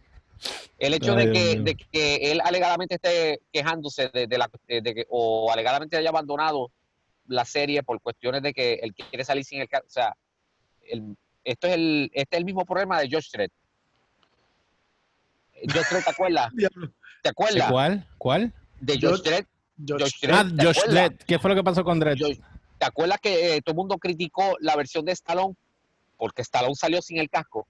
El 0.78 0.94
hecho 0.94 1.16
Ay, 1.16 1.26
de, 1.28 1.32
que, 1.34 1.56
de 1.62 1.76
que 1.76 2.16
él 2.32 2.42
alegadamente 2.44 2.96
esté 2.96 3.40
quejándose 3.52 4.10
de, 4.14 4.28
de 4.28 4.38
la 4.38 4.50
de 4.68 4.94
que, 4.94 5.06
o 5.10 5.52
alegadamente 5.52 5.98
haya 5.98 6.10
abandonado 6.10 6.72
la 7.26 7.44
serie 7.44 7.82
por 7.84 8.00
cuestiones 8.02 8.42
de 8.44 8.54
que 8.54 8.74
él 8.76 8.94
quiere 8.94 9.26
salir 9.26 9.44
sin 9.44 9.62
el 9.62 9.68
o 9.74 9.90
sea, 9.90 10.16
el- 10.84 11.18
esto 11.52 11.68
es 11.68 11.74
el 11.74 12.12
este 12.14 12.36
es 12.36 12.40
el 12.40 12.46
mismo 12.46 12.66
problema 12.66 13.00
de 13.00 13.10
Josh 13.12 13.30
Dredd. 13.32 13.50
Josh 15.74 15.90
Dredd, 15.90 16.04
¿te 16.04 16.10
acuerdas? 16.10 16.50
Diablo. 16.54 16.92
¿Te 17.24 17.30
acuerdas? 17.30 17.72
¿Cuál? 17.72 18.08
¿Cuál? 18.18 18.54
De 18.80 18.94
Josh 18.94 19.02
Josh- 19.04 19.24
Dredd. 19.24 19.46
Josh- 19.88 20.02
Josh 20.02 20.20
Dredd, 20.22 20.36
Ah, 20.36 20.44
¿te 20.44 20.66
Josh 20.66 20.78
acuerdas? 20.80 21.10
Dredd. 21.10 21.18
¿Qué 21.28 21.40
fue 21.40 21.50
lo 21.50 21.56
que 21.56 21.64
pasó 21.64 21.84
con 21.84 22.00
Dredd? 22.00 22.18
Josh- 22.20 22.40
¿Te 22.78 22.86
acuerdas 22.86 23.20
que 23.22 23.56
eh, 23.56 23.62
todo 23.62 23.72
el 23.74 23.78
mundo 23.78 23.98
criticó 23.98 24.56
la 24.60 24.76
versión 24.76 25.04
de 25.06 25.12
Stallone? 25.14 25.56
Porque 26.16 26.42
Stallone 26.44 26.76
salió 26.76 27.02
sin 27.02 27.18
el 27.20 27.30
casco. 27.30 27.68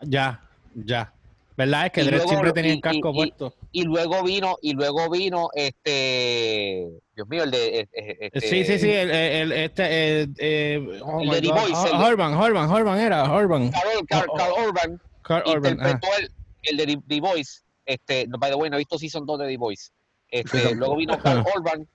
Ya, 0.00 0.48
ya. 0.74 1.12
¿Verdad? 1.56 1.86
Es 1.86 1.92
que 1.92 2.02
Dredd 2.02 2.22
siempre 2.26 2.52
tenía 2.52 2.72
el 2.72 2.80
casco 2.80 3.10
y- 3.10 3.14
puesto. 3.14 3.54
y 3.70 3.84
luego 3.84 4.22
vino 4.24 4.56
y 4.60 4.72
luego 4.72 5.08
vino 5.08 5.48
este 5.54 6.88
Dios 7.14 7.28
mío 7.28 7.44
el 7.44 7.50
de 7.52 7.78
eh, 7.80 7.88
eh, 7.92 8.16
este, 8.32 8.40
Sí, 8.40 8.64
sí, 8.64 8.78
sí, 8.78 8.90
el, 8.90 9.10
el- 9.10 9.52
este, 9.52 10.22
el, 10.22 10.34
eh, 10.38 11.00
oh 11.04 11.20
El 11.20 11.30
de 11.30 11.38
el 11.38 11.50
Horban, 11.94 12.34
Horban, 12.34 12.68
Horban 12.70 12.98
era, 12.98 13.30
Horban. 13.32 13.70
Carl, 13.70 14.04
Carl- 14.08 14.28
Oh, 14.28 14.32
oh. 14.32 14.36
Carl 14.36 14.52
Urban 14.68 15.00
Carl 15.22 15.42
Urban, 15.48 15.72
interpretó 15.74 16.08
ajá. 16.08 16.16
el, 16.62 16.80
el 16.80 16.86
de 16.86 17.02
The, 17.08 17.20
Voice 17.20 17.60
este 17.86 18.26
no, 18.26 18.38
by 18.38 18.50
the 18.50 18.56
way 18.56 18.68
no 18.70 18.76
he 18.76 18.78
visto 18.80 18.98
season 18.98 19.24
2 19.24 19.38
de 19.38 19.46
The 19.48 19.56
Voice 19.56 19.90
este 20.28 20.74
luego 20.74 20.96
vino 20.96 21.16
Carl 21.18 21.44
Urban 21.56 21.86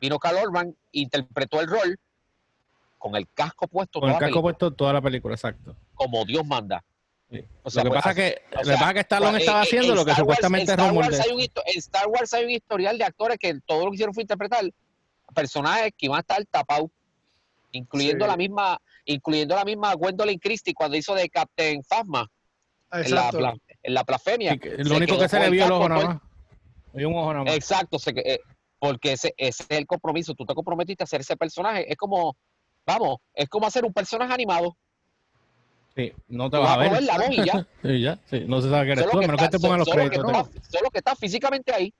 vino 0.00 0.18
Carl 0.18 0.38
Urban 0.44 0.74
interpretó 0.90 1.60
el 1.60 1.68
rol 1.68 1.96
con 2.98 3.14
el 3.14 3.28
casco 3.32 3.68
puesto 3.68 4.00
Con 4.00 4.08
el 4.08 4.14
casco 4.14 4.24
película, 4.26 4.42
puesto 4.42 4.70
toda 4.72 4.92
la 4.92 5.00
película, 5.00 5.34
exacto. 5.34 5.76
como 5.94 6.24
Dios 6.24 6.44
manda 6.44 6.82
Sí. 7.30 7.44
o 7.62 7.70
sea 7.70 7.82
lo 7.84 7.90
que 7.90 7.94
pues, 7.94 8.04
pasa 8.04 8.10
así- 8.10 8.20
que, 8.20 8.42
o 8.52 8.56
lo 8.56 8.60
que 8.60 8.64
sea, 8.66 8.78
pasa 8.78 8.94
que 8.94 9.00
Stallone 9.00 9.30
pues, 9.32 9.40
estaba 9.42 9.58
en- 9.58 9.62
haciendo 9.64 9.88
en 9.88 9.94
lo 9.96 10.04
que 10.04 10.10
Wars- 10.10 10.18
supuestamente 10.20 10.62
en 10.64 10.68
es 10.68 10.72
Star 10.78 10.88
rumor 10.88 11.04
Wars 11.04 11.16
de... 11.16 11.22
hay 11.22 11.30
un 11.32 11.40
histo- 11.40 11.62
en 11.66 11.78
Star 11.78 12.06
Wars 12.08 12.34
hay 12.34 12.44
un 12.44 12.50
historial 12.50 12.98
de 12.98 13.04
actores 13.04 13.38
que 13.38 13.58
todo 13.66 13.84
lo 13.84 13.90
que 13.90 13.94
hicieron 13.94 14.14
fue 14.14 14.22
interpretar 14.22 14.64
personajes 15.34 15.92
que 15.96 16.06
iban 16.06 16.18
a 16.18 16.20
estar 16.20 16.44
tapados, 16.46 16.90
incluyendo 17.72 18.24
Sí. 18.24 18.30
la 18.30 18.36
misma, 18.36 18.78
incluyendo 19.04 19.54
la 19.56 19.64
misma 19.64 19.94
Gwendolyn 19.94 20.38
Christie 20.38 20.74
cuando 20.74 20.96
hizo 20.96 21.14
de 21.14 21.28
Captain 21.28 21.82
Phasma 21.82 22.30
en 22.92 23.14
la, 23.14 23.30
en 23.82 23.94
la 23.94 24.02
blasfemia. 24.04 24.56
Lo 24.78 24.96
único 24.96 25.18
que 25.18 25.28
se 25.28 25.40
le 25.40 25.50
vio 25.50 25.64
el 25.66 25.72
ojo 25.72 25.88
nada 25.88 26.04
más. 26.06 26.22
Un 26.92 27.04
ojo 27.16 27.32
nada 27.32 27.44
más. 27.44 27.54
Exacto, 27.54 27.98
se 27.98 28.14
que- 28.14 28.20
eh, 28.20 28.40
porque 28.78 29.12
ese, 29.12 29.34
ese 29.36 29.64
es 29.68 29.70
el 29.78 29.86
compromiso. 29.86 30.34
Tú 30.34 30.44
te 30.44 30.54
comprometiste 30.54 31.02
a 31.02 31.06
hacer 31.06 31.22
ese 31.22 31.36
personaje. 31.36 31.90
Es 31.90 31.96
como, 31.96 32.36
vamos, 32.86 33.16
es 33.32 33.48
como 33.48 33.66
hacer 33.66 33.84
un 33.84 33.92
personaje 33.92 34.32
animado. 34.32 34.76
Sí, 35.96 36.12
no 36.28 36.50
te 36.50 36.56
vas 36.58 36.70
a 36.70 36.76
vas 36.76 36.76
a 36.76 36.80
ver. 36.80 36.88
mover 36.90 37.02
la 37.04 37.16
voz 37.18 37.30
y 37.30 37.44
ya. 37.44 37.66
Sí, 37.82 38.00
ya, 38.02 38.18
sí, 38.28 38.44
no 38.48 38.60
se 38.60 38.68
sabe 38.70 38.86
que 38.86 38.92
eres 38.92 39.04
Solo 39.04 39.12
tú, 39.12 39.18
a 39.18 39.20
que 39.20 39.26
menos 39.28 39.38
que 39.40 39.44
está- 39.44 39.58
te 39.58 39.62
pongan 39.62 39.78
los 39.78 39.88
solo 39.88 40.02
que 40.02 40.08
créditos. 40.10 40.30
está- 40.48 40.70
Solo 40.78 40.90
que 40.90 40.98
está 40.98 41.16
físicamente 41.16 41.72
ahí, 41.72 41.94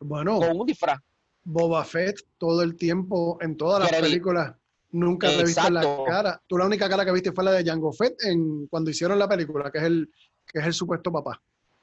Bueno, 0.00 0.38
con 0.38 0.60
un 0.60 0.66
disfraz. 0.66 1.00
Boba 1.44 1.84
Fett 1.84 2.18
todo 2.36 2.62
el 2.62 2.76
tiempo 2.76 3.38
en 3.40 3.56
todas 3.56 3.80
las 3.80 3.88
Jeremy. 3.88 4.08
películas. 4.08 4.54
Nunca 4.90 5.28
te 5.28 5.44
viste 5.44 5.70
la 5.70 5.82
cara. 6.06 6.40
Tú 6.46 6.58
la 6.58 6.66
única 6.66 6.88
cara 6.88 7.04
que 7.04 7.12
viste 7.12 7.32
fue 7.32 7.44
la 7.44 7.52
de 7.52 7.64
Jango 7.64 7.92
Fett 7.92 8.22
en, 8.24 8.66
cuando 8.68 8.90
hicieron 8.90 9.18
la 9.18 9.28
película, 9.28 9.70
que 9.70 9.78
es 9.78 9.84
el, 9.84 10.10
que 10.46 10.58
es 10.60 10.66
el 10.66 10.72
supuesto 10.74 11.10
papá. 11.12 11.40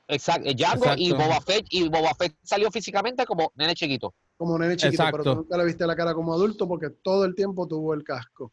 Exacto, 0.07 0.49
Jango 0.55 0.85
y 0.97 1.11
Boba 1.13 1.41
Fett, 1.41 1.65
y 1.71 1.87
Boba 1.89 2.13
Fett 2.13 2.35
salió 2.43 2.69
físicamente 2.71 3.25
como 3.25 3.51
nene 3.55 3.73
chiquito. 3.73 4.13
Como 4.37 4.57
nene 4.59 4.75
chiquito, 4.77 5.03
pero 5.11 5.23
tú 5.23 5.35
nunca 5.35 5.57
le 5.57 5.65
viste 5.65 5.85
la 5.87 5.95
cara 5.95 6.13
como 6.13 6.33
adulto 6.33 6.67
porque 6.67 6.89
todo 6.91 7.25
el 7.25 7.33
tiempo 7.33 7.67
tuvo 7.67 7.93
el 7.95 8.03
casco. 8.03 8.51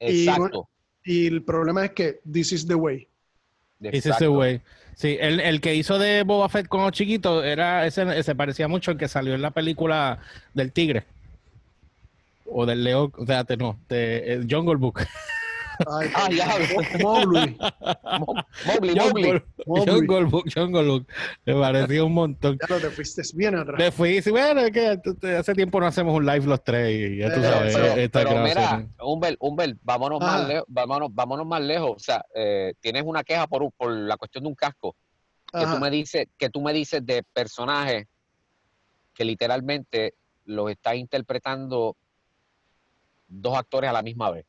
Exacto. 0.00 0.68
Y, 0.70 0.73
el 1.04 1.42
problema 1.42 1.84
es 1.84 1.92
que 1.92 2.20
this 2.30 2.52
is 2.52 2.66
the 2.66 2.74
way. 2.74 3.06
This 3.80 4.06
is 4.06 4.16
the 4.18 4.28
way. 4.28 4.60
Sí, 4.96 5.16
el, 5.20 5.40
el, 5.40 5.60
que 5.60 5.74
hizo 5.74 5.98
de 5.98 6.22
Boba 6.22 6.48
Fett 6.48 6.68
como 6.68 6.90
chiquito 6.90 7.42
era 7.42 7.84
ese, 7.86 8.22
se 8.22 8.34
parecía 8.34 8.68
mucho 8.68 8.92
al 8.92 8.96
que 8.96 9.08
salió 9.08 9.34
en 9.34 9.42
la 9.42 9.50
película 9.50 10.20
del 10.54 10.72
tigre. 10.72 11.04
O 12.46 12.64
del 12.64 12.84
león, 12.84 13.12
o 13.16 13.26
sea, 13.26 13.44
no, 13.58 13.78
de 13.88 14.34
eh, 14.34 14.46
Jungle 14.48 14.76
Book. 14.76 15.00
Ay, 15.86 16.10
ah, 16.14 16.28
ya, 16.30 16.98
Mowgli. 17.00 17.56
Mowgli, 18.66 18.94
Mowgli. 18.94 19.42
Jungle 19.66 20.24
Book, 20.26 20.44
Jungle 20.54 20.84
Book. 20.84 21.06
Me 21.44 21.54
pareció 21.54 22.06
un 22.06 22.14
montón. 22.14 22.58
Ya 22.68 22.78
te 22.78 22.90
fuiste 22.90 23.22
bien 23.34 23.56
atrás. 23.56 23.78
Te 23.78 23.90
fuiste, 23.90 24.30
bueno, 24.30 24.60
es 24.60 24.70
que 24.70 25.00
hace 25.36 25.54
tiempo 25.54 25.80
no 25.80 25.86
hacemos 25.86 26.14
un 26.16 26.24
live 26.24 26.46
los 26.46 26.62
tres 26.62 26.90
y 26.90 27.18
ya 27.18 27.34
tú 27.34 27.42
sabes. 27.42 27.76
Pero, 27.76 28.10
pero 28.10 28.42
mira, 28.42 28.86
Humbert, 29.00 29.36
Humbert, 29.40 29.78
vámonos 29.82 30.20
más 30.20 30.48
lejos, 30.48 30.64
vámonos, 30.68 31.14
vámonos 31.14 31.46
más 31.46 31.60
lejos. 31.60 31.92
O 31.96 31.98
sea, 31.98 32.24
eh, 32.34 32.74
tienes 32.80 33.02
una 33.04 33.24
queja 33.24 33.46
por, 33.46 33.70
por 33.72 33.90
la 33.92 34.16
cuestión 34.16 34.44
de 34.44 34.48
un 34.48 34.54
casco. 34.54 34.96
Que 35.52 35.66
tú, 35.66 35.78
me 35.78 35.88
dices, 35.88 36.26
que 36.36 36.50
tú 36.50 36.60
me 36.60 36.72
dices 36.72 37.06
de 37.06 37.22
personajes 37.22 38.08
que 39.14 39.24
literalmente 39.24 40.14
los 40.46 40.68
está 40.68 40.96
interpretando 40.96 41.96
dos 43.28 43.56
actores 43.56 43.88
a 43.88 43.92
la 43.92 44.02
misma 44.02 44.32
vez 44.32 44.44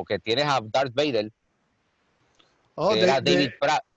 porque 0.00 0.18
tienes 0.18 0.46
a 0.46 0.62
Darth 0.62 0.94
Vader, 0.94 1.30
oh, 2.74 2.94
que 2.94 3.00
era 3.00 3.20
David, 3.20 3.50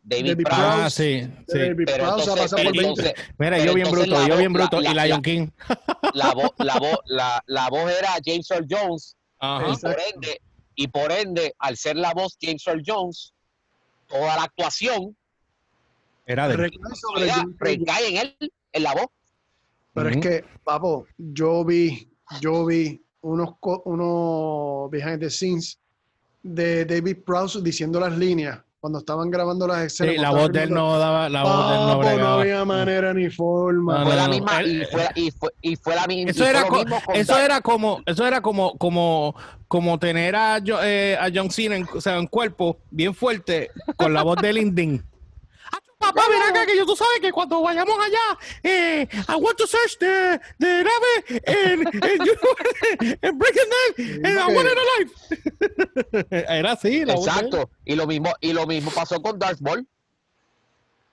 David, 0.04 0.38
Prowse. 0.44 0.62
Ah, 0.62 0.90
sí, 0.90 1.22
sí. 1.48 1.60
David 1.60 1.84
pero 1.86 2.18
entonces, 2.18 2.54
pero 2.54 2.70
entonces, 2.74 3.14
Mira, 3.38 3.58
yo 3.60 3.74
bien 3.74 3.90
bruto, 3.90 4.28
yo 4.28 4.36
bien 4.36 4.52
bruto, 4.52 4.82
y 4.82 4.94
Lion 4.94 5.22
King. 5.22 5.48
La, 6.14 6.34
voz, 6.34 6.52
la, 6.58 6.78
voz, 6.78 6.98
la, 7.06 7.42
la 7.46 7.70
voz 7.70 7.90
era 7.90 8.10
James 8.22 8.52
Earl 8.52 8.68
Jones, 8.70 9.16
y 9.42 9.78
por, 9.78 9.98
ende, 10.14 10.42
y 10.76 10.88
por 10.90 11.12
ende, 11.14 11.56
al 11.58 11.78
ser 11.78 11.96
la 11.96 12.14
voz 12.14 12.38
James 12.42 12.68
Earl 12.68 12.84
Jones, 12.86 13.34
toda 14.08 14.36
la 14.36 14.44
actuación 14.44 15.16
era 16.26 16.50
de 16.50 16.70
recae 17.60 18.10
en 18.10 18.18
él, 18.18 18.52
en 18.74 18.84
la 18.84 18.94
voz. 18.94 19.08
Pero 19.94 20.10
es 20.10 20.18
que, 20.18 20.44
papo, 20.66 21.08
yo 21.18 21.64
vi, 21.64 22.10
yo 22.42 22.66
vi 22.66 23.02
unos, 23.22 23.52
unos 23.86 24.92
behind 24.92 25.22
the 25.22 25.30
scenes 25.30 25.80
de 26.44 26.86
David 26.86 27.18
Prowse 27.26 27.62
diciendo 27.62 28.00
las 28.00 28.16
líneas 28.18 28.60
cuando 28.84 29.00
estaban 29.00 29.32
grabando 29.32 29.66
las 29.66 29.82
escenas. 29.86 30.16
Sí, 30.16 30.22
la 30.22 30.32
voz 30.32 30.52
de 30.52 30.64
él 30.64 30.72
no 30.72 31.00
daba, 31.00 31.30
la 31.30 31.44
voz 31.44 31.70
de 31.70 31.76
él 31.76 31.88
no 31.88 32.00
bregaba. 32.00 32.22
no 32.22 32.42
había 32.42 32.66
manera 32.66 33.14
ni 33.14 33.30
forma. 33.30 34.04
fue 34.04 34.16
la 34.18 34.28
misma 34.28 34.62
y 34.62 34.84
fue, 34.92 35.08
y 35.16 35.32
fue, 35.32 35.50
y 35.62 35.76
fue 35.78 35.96
la 35.96 36.06
misma. 36.06 36.32
Eso 36.32 36.46
era, 36.46 36.66
eso 37.14 37.38
era 37.40 37.62
como, 37.62 38.02
eso 38.06 38.28
era 38.28 38.42
como, 38.42 38.78
como, 38.78 39.36
como 39.70 39.98
tener 40.00 40.36
a, 40.36 40.58
eh, 40.84 41.18
a 41.18 41.30
John 41.34 41.50
Cena 41.50 41.78
en, 41.78 41.88
o 41.96 42.02
sea, 42.02 42.18
en 42.18 42.28
cuerpo 42.28 42.80
bien 42.92 43.16
fuerte 43.16 43.72
con 43.96 44.14
la 44.14 44.22
voz 44.22 44.36
de 44.42 44.52
Lindin. 44.52 45.02
Papá, 46.04 46.24
mira 46.30 46.50
acá 46.50 46.66
que 46.66 46.76
yo 46.76 46.86
tú 46.86 46.98
sabes 46.98 47.20
que 47.22 47.32
cuando 47.32 47.62
vayamos 47.62 47.96
allá, 47.98 48.38
eh, 48.62 49.08
I 49.30 49.36
want 49.36 49.58
to 49.58 49.66
search 49.66 49.98
the, 50.00 50.40
the 50.60 50.84
nave 50.84 51.42
and, 51.48 51.88
and, 51.88 52.26
you, 52.26 52.36
and 53.22 53.40
them 53.40 54.26
and 54.26 54.38
I 54.38 54.54
want 54.54 54.68
it 54.68 54.78
alive. 54.84 56.28
Era 56.50 56.74
así, 56.74 57.06
la 57.06 57.14
Exacto. 57.14 57.70
Y 57.86 57.96
lo 57.96 58.06
mismo, 58.06 58.34
y 58.42 58.52
lo 58.52 58.68
mismo 58.68 58.92
pasó 58.92 59.22
con 59.22 59.40
Darth 59.40 59.62
Maul. 59.62 59.88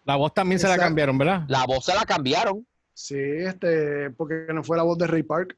La 0.05 0.17
voz 0.17 0.35
también 0.35 0.59
se 0.59 0.67
la 0.67 0.77
cambiaron, 0.77 1.17
¿verdad? 1.17 1.45
La 1.47 1.65
voz 1.67 1.85
se 1.85 1.95
la 1.95 2.05
cambiaron. 2.05 2.67
Sí, 2.93 3.17
este, 3.17 4.11
porque 4.11 4.47
no 4.53 4.65
fue 4.65 4.77
la 4.77 4.83
voz 4.83 4.99
de 4.99 5.07
Ray 5.07 5.23
Park. 5.23 5.57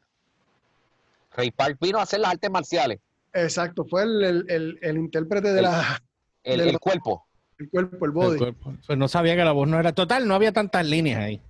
Ray 1.35 1.51
Park 1.51 1.79
vino 1.81 1.99
a 1.99 2.03
hacer 2.03 2.21
las 2.21 2.33
artes 2.33 2.51
marciales. 2.51 3.01
Exacto, 3.33 3.87
fue 3.87 4.03
el, 4.03 4.45
el, 4.51 4.79
el, 4.83 4.97
intérprete 4.99 5.55
de 5.55 5.62
la... 5.62 6.03
El, 6.45 6.61
el 6.61 6.79
cuerpo 6.79 7.25
el 7.58 7.70
cuerpo, 7.70 8.06
el 8.06 8.10
body. 8.10 8.54
Pues 8.86 8.98
no 8.98 9.08
sabía 9.08 9.36
que 9.36 9.44
la 9.44 9.52
voz 9.52 9.68
no 9.68 9.78
era 9.78 9.92
total, 9.92 10.26
no 10.26 10.34
había 10.34 10.52
tantas 10.52 10.86
líneas 10.86 11.20
ahí. 11.20 11.40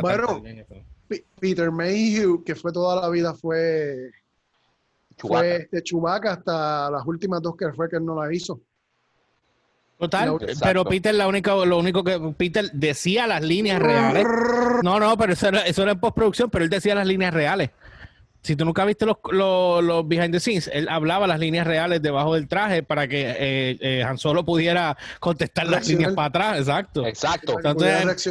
bueno, 0.00 0.42
Peter 1.40 1.70
Mayhew, 1.70 2.42
que 2.44 2.54
fue 2.54 2.72
toda 2.72 3.00
la 3.00 3.08
vida, 3.08 3.34
fue 3.34 4.10
fue 5.16 5.68
de 5.70 5.82
Chewbacca 5.82 6.32
hasta 6.32 6.90
las 6.90 7.06
últimas 7.06 7.40
dos 7.40 7.56
que 7.56 7.72
fue 7.72 7.88
que 7.88 7.96
él 7.96 8.04
no 8.04 8.20
la 8.20 8.32
hizo. 8.32 8.60
Total, 9.98 10.36
pero 10.60 10.84
Peter 10.84 11.14
la 11.14 11.28
única, 11.28 11.54
lo 11.54 11.78
único 11.78 12.02
que 12.02 12.18
Peter 12.36 12.70
decía 12.72 13.28
las 13.28 13.42
líneas 13.42 13.80
reales. 13.80 14.26
No, 14.82 14.98
no, 14.98 15.16
pero 15.16 15.34
eso 15.34 15.48
era, 15.48 15.60
eso 15.60 15.82
era 15.82 15.92
en 15.92 16.00
postproducción, 16.00 16.50
pero 16.50 16.64
él 16.64 16.70
decía 16.70 16.96
las 16.96 17.06
líneas 17.06 17.32
reales 17.32 17.70
si 18.44 18.56
tú 18.56 18.66
nunca 18.66 18.84
viste 18.84 19.06
los, 19.06 19.16
los, 19.32 20.06
behind 20.06 20.32
the 20.32 20.38
scenes, 20.38 20.70
él 20.72 20.86
hablaba 20.90 21.26
las 21.26 21.40
líneas 21.40 21.66
reales 21.66 22.02
debajo 22.02 22.34
del 22.34 22.46
traje 22.46 22.82
para 22.82 23.08
que 23.08 23.22
eh, 23.30 23.78
eh, 23.80 24.04
Han 24.04 24.18
Solo 24.18 24.44
pudiera 24.44 24.98
contestar 25.18 25.66
las 25.66 25.88
líneas 25.88 26.12
para 26.12 26.28
atrás, 26.28 26.58
exacto. 26.58 27.06
Exacto. 27.06 27.56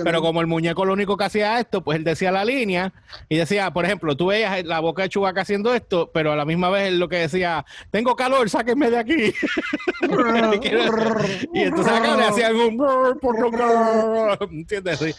pero 0.03 0.21
como 0.21 0.39
el 0.41 0.47
muñeco 0.47 0.85
lo 0.85 0.93
único 0.93 1.17
que 1.17 1.23
hacía 1.23 1.59
esto, 1.59 1.83
pues 1.83 1.97
él 1.97 2.03
decía 2.03 2.31
la 2.31 2.45
línea 2.45 2.93
y 3.27 3.37
decía, 3.37 3.73
por 3.73 3.85
ejemplo, 3.85 4.15
tú 4.15 4.27
veías 4.27 4.63
la 4.65 4.79
boca 4.79 5.01
de 5.01 5.09
Chewbacca 5.09 5.41
haciendo 5.41 5.73
esto, 5.73 6.11
pero 6.13 6.31
a 6.31 6.35
la 6.35 6.45
misma 6.45 6.69
vez 6.69 6.89
él 6.89 6.99
lo 6.99 7.09
que 7.09 7.17
decía, 7.17 7.65
tengo 7.89 8.15
calor, 8.15 8.47
sáquenme 8.51 8.91
de 8.91 8.97
aquí. 8.99 9.33
y 11.53 11.59
entonces 11.59 11.91
acá 11.91 12.15
le 12.15 12.23
hacían 12.23 12.55
un... 12.55 12.85
¿Entiendes? 14.51 14.99
Sí. 14.99 15.11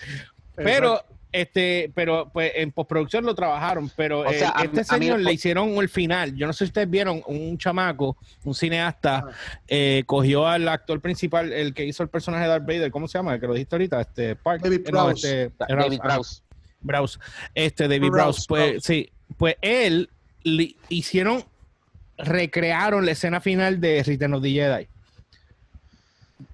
Pero 0.55 1.01
este, 1.35 1.91
pero 1.97 2.31
pues 2.33 2.53
en 2.55 2.71
postproducción 2.71 3.25
lo 3.25 3.35
trabajaron, 3.35 3.91
pero 3.97 4.25
eh, 4.25 4.41
este 4.63 4.85
señor 4.85 5.19
le 5.19 5.33
hicieron 5.33 5.71
el 5.71 5.89
final. 5.89 6.37
Yo 6.37 6.47
no 6.47 6.53
sé 6.53 6.59
si 6.59 6.69
ustedes 6.69 6.89
vieron, 6.89 7.25
un 7.27 7.59
chamaco, 7.59 8.17
un 8.45 8.55
cineasta, 8.55 9.27
eh, 9.67 10.05
cogió 10.07 10.47
al 10.47 10.69
actor 10.69 11.01
principal, 11.01 11.53
el 11.53 11.75
que 11.75 11.85
hizo 11.85 12.05
el 12.05 12.09
personaje 12.09 12.45
de 12.45 12.51
Darth 12.51 12.67
Vader, 12.67 12.93
¿cómo 12.93 13.09
se 13.09 13.19
llama? 13.19 13.35
El 13.35 13.41
que 13.41 13.49
lo 13.49 13.55
dijiste 13.55 13.75
ahorita, 13.75 14.01
este 14.01 14.37
David 14.45 14.75
eh, 14.87 14.91
Browse. 14.93 15.43
este, 15.43 15.75
David 15.75 16.01
Browse. 16.81 17.19
Este 17.53 17.89
David 17.89 18.11
Browse, 18.11 18.45
pues 18.47 18.85
sí, 18.85 19.11
pues 19.37 19.57
él 19.61 20.11
le 20.45 20.77
hicieron, 20.89 21.45
recrearon 22.17 23.05
la 23.05 23.11
escena 23.11 23.41
final 23.41 23.81
de 23.81 24.05
Return 24.05 24.35
of 24.35 24.43
the 24.43 24.51
Jedi. 24.51 24.87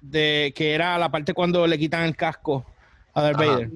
De 0.01 0.53
que 0.55 0.73
era 0.73 0.97
la 0.97 1.09
parte 1.09 1.35
cuando 1.35 1.67
le 1.67 1.77
quitan 1.77 2.01
el 2.01 2.15
casco 2.15 2.65
a 3.13 3.21
Darth 3.21 3.37
Vader 3.37 3.69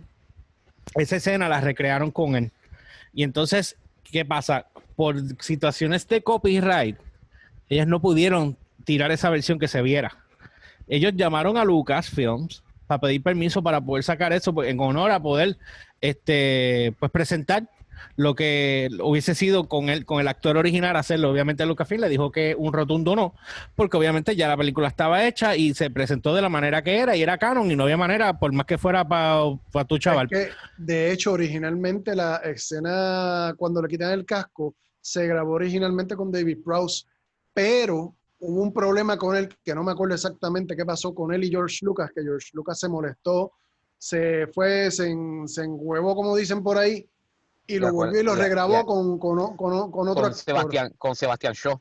esa 0.93 1.15
escena 1.15 1.49
la 1.49 1.61
recrearon 1.61 2.11
con 2.11 2.35
él. 2.35 2.51
Y 3.13 3.23
entonces, 3.23 3.77
¿qué 4.03 4.25
pasa? 4.25 4.67
Por 4.95 5.17
situaciones 5.41 6.07
de 6.07 6.21
copyright, 6.21 6.97
ellas 7.69 7.87
no 7.87 7.99
pudieron 7.99 8.57
tirar 8.83 9.11
esa 9.11 9.29
versión 9.29 9.59
que 9.59 9.67
se 9.67 9.81
viera. 9.81 10.17
Ellos 10.87 11.13
llamaron 11.15 11.57
a 11.57 11.65
Lucasfilms 11.65 12.63
para 12.87 13.01
pedir 13.01 13.23
permiso 13.23 13.63
para 13.63 13.81
poder 13.81 14.03
sacar 14.03 14.31
eso 14.31 14.53
pues, 14.53 14.69
en 14.69 14.79
honor 14.79 15.11
a 15.11 15.19
poder 15.19 15.57
este, 16.01 16.93
pues 16.99 17.11
presentar 17.11 17.67
lo 18.15 18.35
que 18.35 18.89
hubiese 19.03 19.35
sido 19.35 19.67
con 19.67 19.89
el, 19.89 20.05
con 20.05 20.19
el 20.19 20.27
actor 20.27 20.57
original 20.57 20.95
hacerlo. 20.95 21.31
Obviamente 21.31 21.65
Lucasfilm 21.65 22.01
le 22.01 22.09
dijo 22.09 22.31
que 22.31 22.55
un 22.57 22.73
rotundo 22.73 23.15
no, 23.15 23.35
porque 23.75 23.97
obviamente 23.97 24.35
ya 24.35 24.47
la 24.47 24.57
película 24.57 24.87
estaba 24.87 25.25
hecha 25.25 25.55
y 25.55 25.73
se 25.73 25.89
presentó 25.89 26.33
de 26.33 26.41
la 26.41 26.49
manera 26.49 26.83
que 26.83 26.97
era 26.97 27.15
y 27.15 27.23
era 27.23 27.37
canon 27.37 27.69
y 27.71 27.75
no 27.75 27.83
había 27.83 27.97
manera, 27.97 28.37
por 28.39 28.51
más 28.53 28.65
que 28.65 28.77
fuera 28.77 29.07
para 29.07 29.85
tu 29.85 29.97
chaval. 29.97 30.29
de 30.77 31.11
hecho, 31.11 31.33
originalmente 31.33 32.15
la 32.15 32.37
escena 32.37 33.53
cuando 33.57 33.81
le 33.81 33.87
quitan 33.87 34.11
el 34.11 34.25
casco 34.25 34.75
se 35.01 35.27
grabó 35.27 35.53
originalmente 35.53 36.15
con 36.15 36.31
David 36.31 36.63
Prowse, 36.63 37.05
pero 37.53 38.15
hubo 38.39 38.61
un 38.61 38.73
problema 38.73 39.17
con 39.17 39.35
él 39.35 39.49
que 39.63 39.75
no 39.75 39.83
me 39.83 39.91
acuerdo 39.91 40.15
exactamente 40.15 40.75
qué 40.75 40.85
pasó 40.85 41.13
con 41.13 41.33
él 41.33 41.43
y 41.43 41.49
George 41.49 41.79
Lucas, 41.81 42.11
que 42.13 42.23
George 42.23 42.49
Lucas 42.53 42.79
se 42.79 42.89
molestó, 42.89 43.51
se 43.97 44.47
fue, 44.47 44.89
se, 44.91 45.15
se 45.45 45.63
enhuevó, 45.63 46.15
como 46.15 46.35
dicen 46.35 46.63
por 46.63 46.77
ahí, 46.77 47.07
y 47.67 47.79
lo 47.79 47.91
volvió 47.91 48.21
y 48.21 48.23
lo 48.23 48.35
regrabó 48.35 48.85
con, 48.85 49.19
con, 49.19 49.55
con, 49.55 49.91
con, 49.91 50.07
otro 50.07 50.23
con 50.23 50.33
Sebastián, 50.33 50.93
con 50.97 51.15
Sebastián 51.15 51.53
Shaw. 51.53 51.79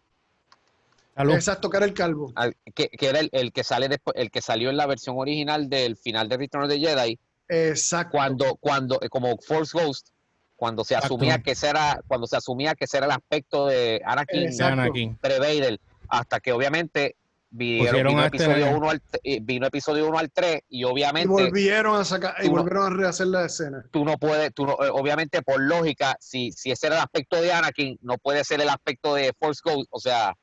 Exacto, 1.17 1.71
que 1.71 1.77
era 1.77 1.87
el 1.87 1.95
calvo. 1.95 2.33
Que, 2.75 2.89
que 2.89 3.09
era 3.09 3.21
el, 3.21 3.29
el, 3.33 3.53
que 3.53 3.63
sale 3.63 3.89
después, 3.89 4.17
el 4.19 4.31
que 4.31 4.41
salió 4.41 4.71
en 4.71 4.77
la 4.77 4.87
versión 4.87 5.17
original 5.19 5.69
del 5.69 5.97
final 5.97 6.29
de 6.29 6.37
Return 6.37 6.65
of 6.65 6.71
the 6.71 6.79
Jedi. 6.79 7.19
Exacto. 7.49 8.11
Cuando, 8.13 8.57
cuando, 8.57 8.99
eh, 9.01 9.09
como 9.09 9.37
Force 9.39 9.79
Ghost, 9.79 10.09
cuando 10.57 10.85
se 10.85 10.97
asumía 10.97 11.39
que 11.39 11.53
ese 11.53 11.69
era, 11.69 12.01
cuando 12.09 12.27
se 12.27 12.37
asumía 12.37 12.75
que 12.75 12.87
ese 12.87 12.97
era 12.97 13.07
el 13.07 13.13
aspecto 13.13 13.67
de 13.67 14.01
Anakin, 14.05 14.63
Anakin. 14.63 15.17
pre 15.17 15.79
hasta 16.09 16.41
que 16.41 16.53
obviamente 16.53 17.17
vino, 17.55 18.25
episodio 18.25 18.77
1 18.77 18.91
al, 18.91 19.03
vino 19.43 19.67
episodio 19.67 20.09
1 20.09 20.19
al 20.19 20.31
3 20.31 20.61
y 20.69 20.85
obviamente... 20.85 21.29
Y 21.29 21.47
volvieron 21.47 22.01
a 22.01 22.05
sacar, 22.05 22.35
y 22.43 22.49
volvieron 22.49 22.93
a 22.93 22.97
rehacer 22.97 23.29
la 23.29 23.47
escena. 23.47 23.85
Tú 23.91 24.05
no 24.05 24.19
puedes, 24.19 24.53
tú 24.53 24.67
no, 24.67 24.73
eh, 24.73 24.91
obviamente 24.91 25.43
por 25.43 25.61
lógica, 25.61 26.17
si, 26.21 26.51
si 26.53 26.71
ese 26.71 26.89
era 26.89 26.97
el 26.97 27.03
aspecto 27.03 27.41
de 27.41 27.53
Anakin, 27.53 27.99
no 28.03 28.19
puede 28.19 28.45
ser 28.45 28.61
el 28.61 28.69
aspecto 28.69 29.15
de 29.15 29.33
Force 29.39 29.61
Ghost, 29.65 29.89
o 29.91 30.01
sea... 30.01 30.35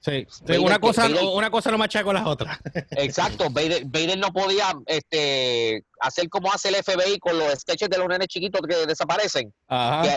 Sí, 0.00 0.24
una, 0.60 0.78
cosa, 0.78 1.08
una 1.08 1.50
cosa 1.50 1.72
no 1.72 1.78
macha 1.78 2.04
con 2.04 2.14
las 2.14 2.24
otras. 2.24 2.56
Exacto, 2.92 3.48
Vader, 3.50 4.16
no 4.16 4.32
podía 4.32 4.72
este, 4.86 5.82
hacer 5.98 6.28
como 6.28 6.52
hace 6.52 6.68
el 6.68 6.76
FBI 6.76 7.18
con 7.18 7.36
los 7.36 7.52
sketches 7.58 7.90
de 7.90 7.98
los 7.98 8.06
nenes 8.06 8.28
chiquitos 8.28 8.60
que 8.60 8.86
desaparecen. 8.86 9.52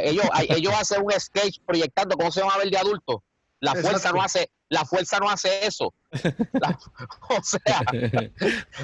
ellos, 0.04 0.26
ellos 0.50 0.74
hacen 0.80 1.02
un 1.04 1.12
sketch 1.20 1.62
proyectando 1.66 2.16
cómo 2.16 2.32
se 2.32 2.44
van 2.44 2.52
a 2.52 2.58
ver 2.60 2.70
de 2.70 2.78
adulto. 2.78 3.24
La 3.62 3.76
fuerza 3.76 4.12
no 4.12 4.22
hace, 4.22 4.50
la 4.70 4.84
fuerza 4.86 5.20
no 5.20 5.30
hace 5.30 5.66
eso. 5.66 5.94
o 7.30 7.44
sea, 7.44 7.84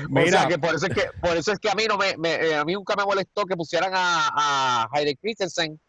Mira. 0.08 0.48
que 0.48 0.60
por 0.60 0.76
eso 0.76 0.86
es 0.86 0.94
que 0.94 1.10
por 1.20 1.36
eso 1.36 1.52
es 1.52 1.60
que 1.60 1.70
a 1.70 1.76
mí 1.76 1.86
no 1.88 1.98
me, 1.98 2.16
eh, 2.30 2.56
a 2.56 2.64
mí 2.64 2.74
nunca 2.74 2.96
me 2.96 3.04
molestó 3.04 3.44
que 3.46 3.56
pusieran 3.56 3.92
a, 3.94 4.30
a 4.36 4.90
Heide 4.94 5.18
Christensen 5.18 5.80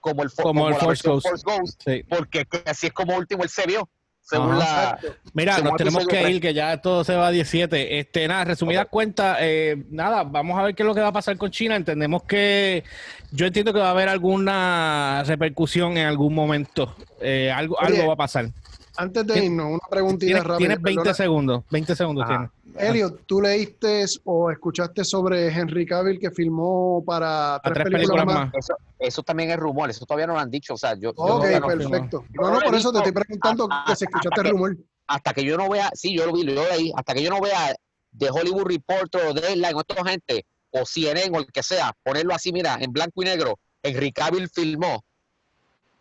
como 0.00 0.22
el, 0.22 0.32
como, 0.32 0.68
el 0.68 0.74
Force 0.76 1.08
Ghost, 1.08 1.82
porque 2.08 2.46
así 2.66 2.88
es 2.88 2.92
como 2.92 3.16
último 3.16 3.42
él 3.42 3.48
se 3.48 3.66
vio. 3.66 3.88
Según 4.28 4.58
la, 4.58 4.98
Mira, 5.34 5.58
nos 5.58 5.76
tenemos 5.76 6.04
que 6.04 6.28
ir, 6.30 6.40
que 6.40 6.52
ya 6.52 6.80
todo 6.80 7.04
se 7.04 7.14
va 7.14 7.28
a 7.28 7.30
17. 7.30 8.00
Este, 8.00 8.26
nada, 8.26 8.44
resumidas 8.44 8.86
cuentas, 8.90 9.38
eh, 9.40 9.84
nada, 9.88 10.24
vamos 10.24 10.58
a 10.58 10.64
ver 10.64 10.74
qué 10.74 10.82
es 10.82 10.86
lo 10.86 10.96
que 10.96 11.00
va 11.00 11.08
a 11.08 11.12
pasar 11.12 11.36
con 11.36 11.52
China. 11.52 11.76
Entendemos 11.76 12.24
que 12.24 12.82
yo 13.30 13.46
entiendo 13.46 13.72
que 13.72 13.78
va 13.78 13.88
a 13.88 13.90
haber 13.92 14.08
alguna 14.08 15.22
repercusión 15.24 15.96
en 15.96 16.06
algún 16.06 16.34
momento. 16.34 16.96
Eh, 17.20 17.52
algo, 17.52 17.80
algo 17.80 18.08
va 18.08 18.14
a 18.14 18.16
pasar. 18.16 18.50
Antes 18.96 19.26
de 19.28 19.44
irnos, 19.44 19.66
una 19.66 19.88
preguntita 19.88 20.38
rápida. 20.38 20.58
Tienes 20.58 20.82
20 20.82 21.14
segundos. 21.14 21.62
20 21.70 21.94
segundos 21.94 22.26
tienes. 22.26 22.50
Elliot, 22.78 23.26
¿tú 23.26 23.40
leíste 23.40 24.04
o 24.24 24.50
escuchaste 24.50 25.04
sobre 25.04 25.48
Henry 25.48 25.86
Cavill 25.86 26.18
que 26.18 26.30
filmó 26.30 27.02
para 27.04 27.60
tres, 27.62 27.84
películas, 27.84 28.26
más? 28.26 28.52
Eso, 28.98 29.22
también 29.22 29.50
es 29.50 29.56
rumor, 29.56 29.90
eso 29.90 30.04
todavía 30.06 30.26
no 30.26 30.34
lo 30.34 30.40
han 30.40 30.50
dicho. 30.50 30.74
O 30.74 30.76
sea, 30.76 30.94
yo, 30.98 31.10
ok, 31.16 31.44
perfecto. 31.66 32.24
No, 32.34 32.50
no, 32.50 32.60
por 32.60 32.74
eso 32.74 32.92
te 32.92 32.98
estoy 32.98 33.12
preguntando 33.12 33.68
que 33.86 33.96
si 33.96 34.04
escuchaste 34.04 34.40
el 34.40 34.50
rumor. 34.50 34.76
hasta 35.06 35.32
que 35.32 35.44
yo 35.44 35.56
no 35.56 35.68
vea, 35.68 35.90
sí, 35.94 36.16
yo 36.16 36.26
lo 36.26 36.32
vi, 36.32 36.42
lo 36.42 36.68
leí, 36.68 36.92
hasta 36.96 37.14
que 37.14 37.22
yo 37.22 37.30
no 37.30 37.40
vea 37.40 37.74
de 38.10 38.30
Hollywood 38.30 38.66
Reporter 38.66 39.26
o 39.26 39.34
Deadline 39.34 39.74
o 39.74 39.78
otra 39.78 40.04
gente, 40.04 40.46
o 40.70 40.84
CNN 40.84 41.36
o 41.36 41.40
el 41.40 41.46
que 41.46 41.62
sea, 41.62 41.92
ponerlo 42.02 42.34
así, 42.34 42.52
mira, 42.52 42.78
en 42.80 42.92
blanco 42.92 43.22
y 43.22 43.26
negro, 43.26 43.58
Henry 43.82 44.12
Cavill 44.12 44.48
filmó, 44.48 45.04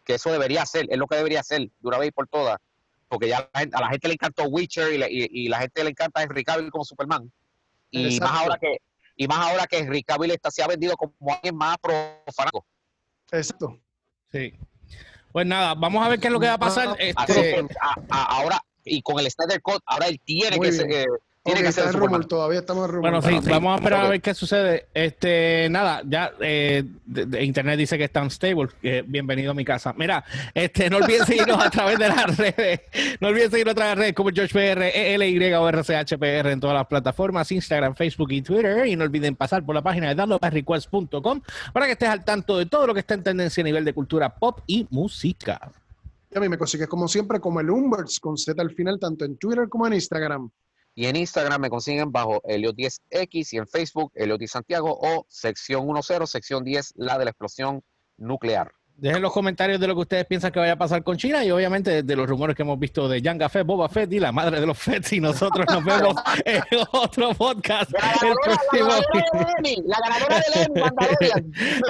que 0.04 0.16
eso 0.16 0.32
debería 0.32 0.66
ser, 0.66 0.88
es 0.90 0.98
lo 0.98 1.08
que 1.08 1.18
debería 1.18 1.44
ser 1.44 1.62
de 1.62 1.72
una 1.82 1.98
vez 1.98 2.12
por 2.14 2.28
todas 2.28 2.58
porque 3.16 3.30
ya 3.30 3.50
a 3.54 3.82
la 3.82 3.90
gente 3.90 4.10
le 4.10 4.16
encantó 4.16 4.44
Witcher 4.44 4.92
y, 5.10 5.48
la 5.48 5.60
gente 5.60 5.86
le 5.86 5.92
encanta 5.92 6.22
Henry 6.22 6.44
Cavill 6.44 6.70
como 6.70 6.84
Superman. 6.84 7.32
Y 7.90 8.20
más 8.20 8.32
ahora 8.32 8.58
que 8.60 8.78
y 9.16 9.26
más 9.26 9.38
ahora 9.38 9.66
que 9.68 9.78
Henry 9.78 10.04
Cavill 10.04 10.32
está, 10.32 10.52
se 10.52 10.62
ha 10.62 10.68
vendido 10.68 10.98
como 10.98 11.14
alguien 11.34 11.56
más 11.56 11.78
profano. 11.78 12.66
Exacto. 13.32 13.80
Sí. 14.34 14.54
Pues 15.32 15.46
nada, 15.46 15.76
vamos 15.76 16.06
a 16.06 16.10
ver 16.10 16.20
qué 16.20 16.28
es 16.28 16.34
lo 16.34 16.42
que 16.42 16.48
va 16.48 16.56
a 16.56 16.58
pasar. 16.58 16.98
Este... 17.00 17.66
ahora, 18.10 18.62
y 18.84 19.02
con 19.02 19.18
el 19.18 19.32
Snyder 19.32 19.62
Code, 19.62 19.80
ahora 19.86 20.08
él 20.08 20.20
tiene 20.26 20.60
que 20.60 20.72
ser, 20.74 21.08
tiene 21.46 21.62
que 21.62 21.72
ser 21.72 21.94
rumor, 21.94 22.26
todavía 22.26 22.60
estamos 22.60 22.90
rumor. 22.90 23.12
Bueno, 23.12 23.22
sí, 23.22 23.40
vamos 23.50 23.74
a 23.74 23.76
esperar 23.76 24.06
a 24.06 24.10
ver 24.10 24.22
qué 24.22 24.34
sucede. 24.34 24.88
Este, 24.94 25.68
nada, 25.70 26.02
ya 26.04 26.34
eh, 26.40 26.84
internet 27.40 27.78
dice 27.78 27.98
que 27.98 28.06
está 28.06 28.22
unstable. 28.22 28.70
bienvenido 29.06 29.52
a 29.52 29.54
mi 29.54 29.64
casa. 29.64 29.94
Mira, 29.96 30.26
este, 30.54 30.90
no 30.90 30.98
olviden 30.98 31.24
seguirnos 31.28 31.64
a 31.64 31.70
través 31.70 32.00
de 32.00 32.08
las 32.10 32.36
redes. 32.38 32.82
No 33.20 33.28
olviden 33.28 33.52
seguirnos 33.52 33.74
a 33.74 33.76
través 33.76 33.92
de 33.92 33.96
las 33.96 33.98
redes 34.00 34.16
como 34.16 34.32
GeorgePR, 34.32 34.82
ELY 34.84 35.54
o 35.54 35.70
RCHPR 35.70 36.48
en 36.50 36.60
todas 36.60 36.76
las 36.76 36.88
plataformas, 36.88 37.52
Instagram, 37.52 37.96
Facebook 37.96 38.32
y 38.32 38.42
Twitter. 38.42 38.88
Y 38.88 38.96
no 38.96 39.04
olviden 39.04 39.36
pasar 39.36 39.64
por 39.64 39.76
la 39.76 39.84
página 39.84 40.10
de 40.10 40.16
downloadrequest.com 40.16 41.42
para 41.72 41.86
que 41.86 41.92
estés 41.92 42.10
al 42.10 42.26
tanto 42.26 42.58
de 42.58 42.66
todo 42.66 42.88
lo 42.88 42.94
que 42.94 43.02
está 43.02 43.14
en 43.14 43.24
tendencia 43.24 43.62
a 43.62 43.66
nivel 43.66 43.86
de 43.86 43.94
cultura 43.94 44.36
pop 44.36 44.62
y 44.66 44.88
música. 44.90 45.72
Y 46.32 46.38
a 46.38 46.42
mí 46.42 46.50
me 46.50 46.58
consigues 46.58 46.88
como 46.88 47.08
siempre 47.08 47.40
como 47.40 47.60
el 47.60 47.70
Umberts 47.70 48.20
con 48.20 48.38
Z 48.38 48.60
al 48.62 48.72
final, 48.72 49.00
tanto 49.00 49.26
en 49.26 49.38
Twitter 49.38 49.70
como 49.70 49.88
en 49.88 49.94
Instagram. 49.94 50.50
Y 50.96 51.08
en 51.08 51.18
Instagram 51.18 51.62
me 51.62 51.70
consiguen 51.70 52.12
bajo 52.12 52.42
Helios10X 52.44 53.54
y 53.54 53.58
en 53.58 53.68
Facebook 53.68 54.12
Helios 54.16 54.40
Santiago 54.50 54.98
o 55.00 55.26
sección 55.30 55.86
10, 55.86 56.30
sección 56.30 56.64
10, 56.64 56.94
la 56.96 57.18
de 57.18 57.26
la 57.26 57.32
explosión 57.32 57.84
nuclear. 58.18 58.72
Dejen 58.98 59.22
los 59.22 59.34
comentarios 59.34 59.78
de 59.82 59.88
lo 59.88 59.96
que 59.96 60.02
ustedes 60.02 60.26
piensan 60.26 60.54
que 60.54 60.60
vaya 60.60 60.72
a 60.72 60.78
pasar 60.78 61.04
con 61.04 61.18
China 61.18 61.44
y 61.44 61.52
obviamente 61.52 62.02
de 62.02 62.16
los 62.16 62.30
rumores 62.30 62.56
que 62.56 62.62
hemos 62.62 62.80
visto 62.80 63.10
de 63.10 63.22
Yanga 63.22 63.50
Fett, 63.50 63.68
Boba 63.68 63.90
Fett 63.90 64.14
y 64.14 64.22
la 64.22 64.32
madre 64.32 64.62
de 64.62 64.66
los 64.66 64.78
Fett 64.78 65.12
y 65.12 65.20
nosotros 65.20 65.66
nos 65.70 65.84
vemos 65.84 66.16
en 66.46 66.64
otro 66.94 67.34
podcast. 67.34 67.92
La 67.92 68.14
ganadora 70.00 70.42
de 70.54 70.70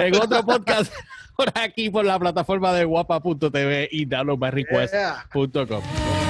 En 0.00 0.16
otro 0.16 0.44
podcast 0.44 0.92
por 1.36 1.52
aquí 1.54 1.90
por 1.90 2.04
la 2.04 2.18
plataforma 2.18 2.72
de 2.72 2.84
guapa.tv 2.84 3.88
y 3.92 4.06
downloadbarrequest.com. 4.06 6.25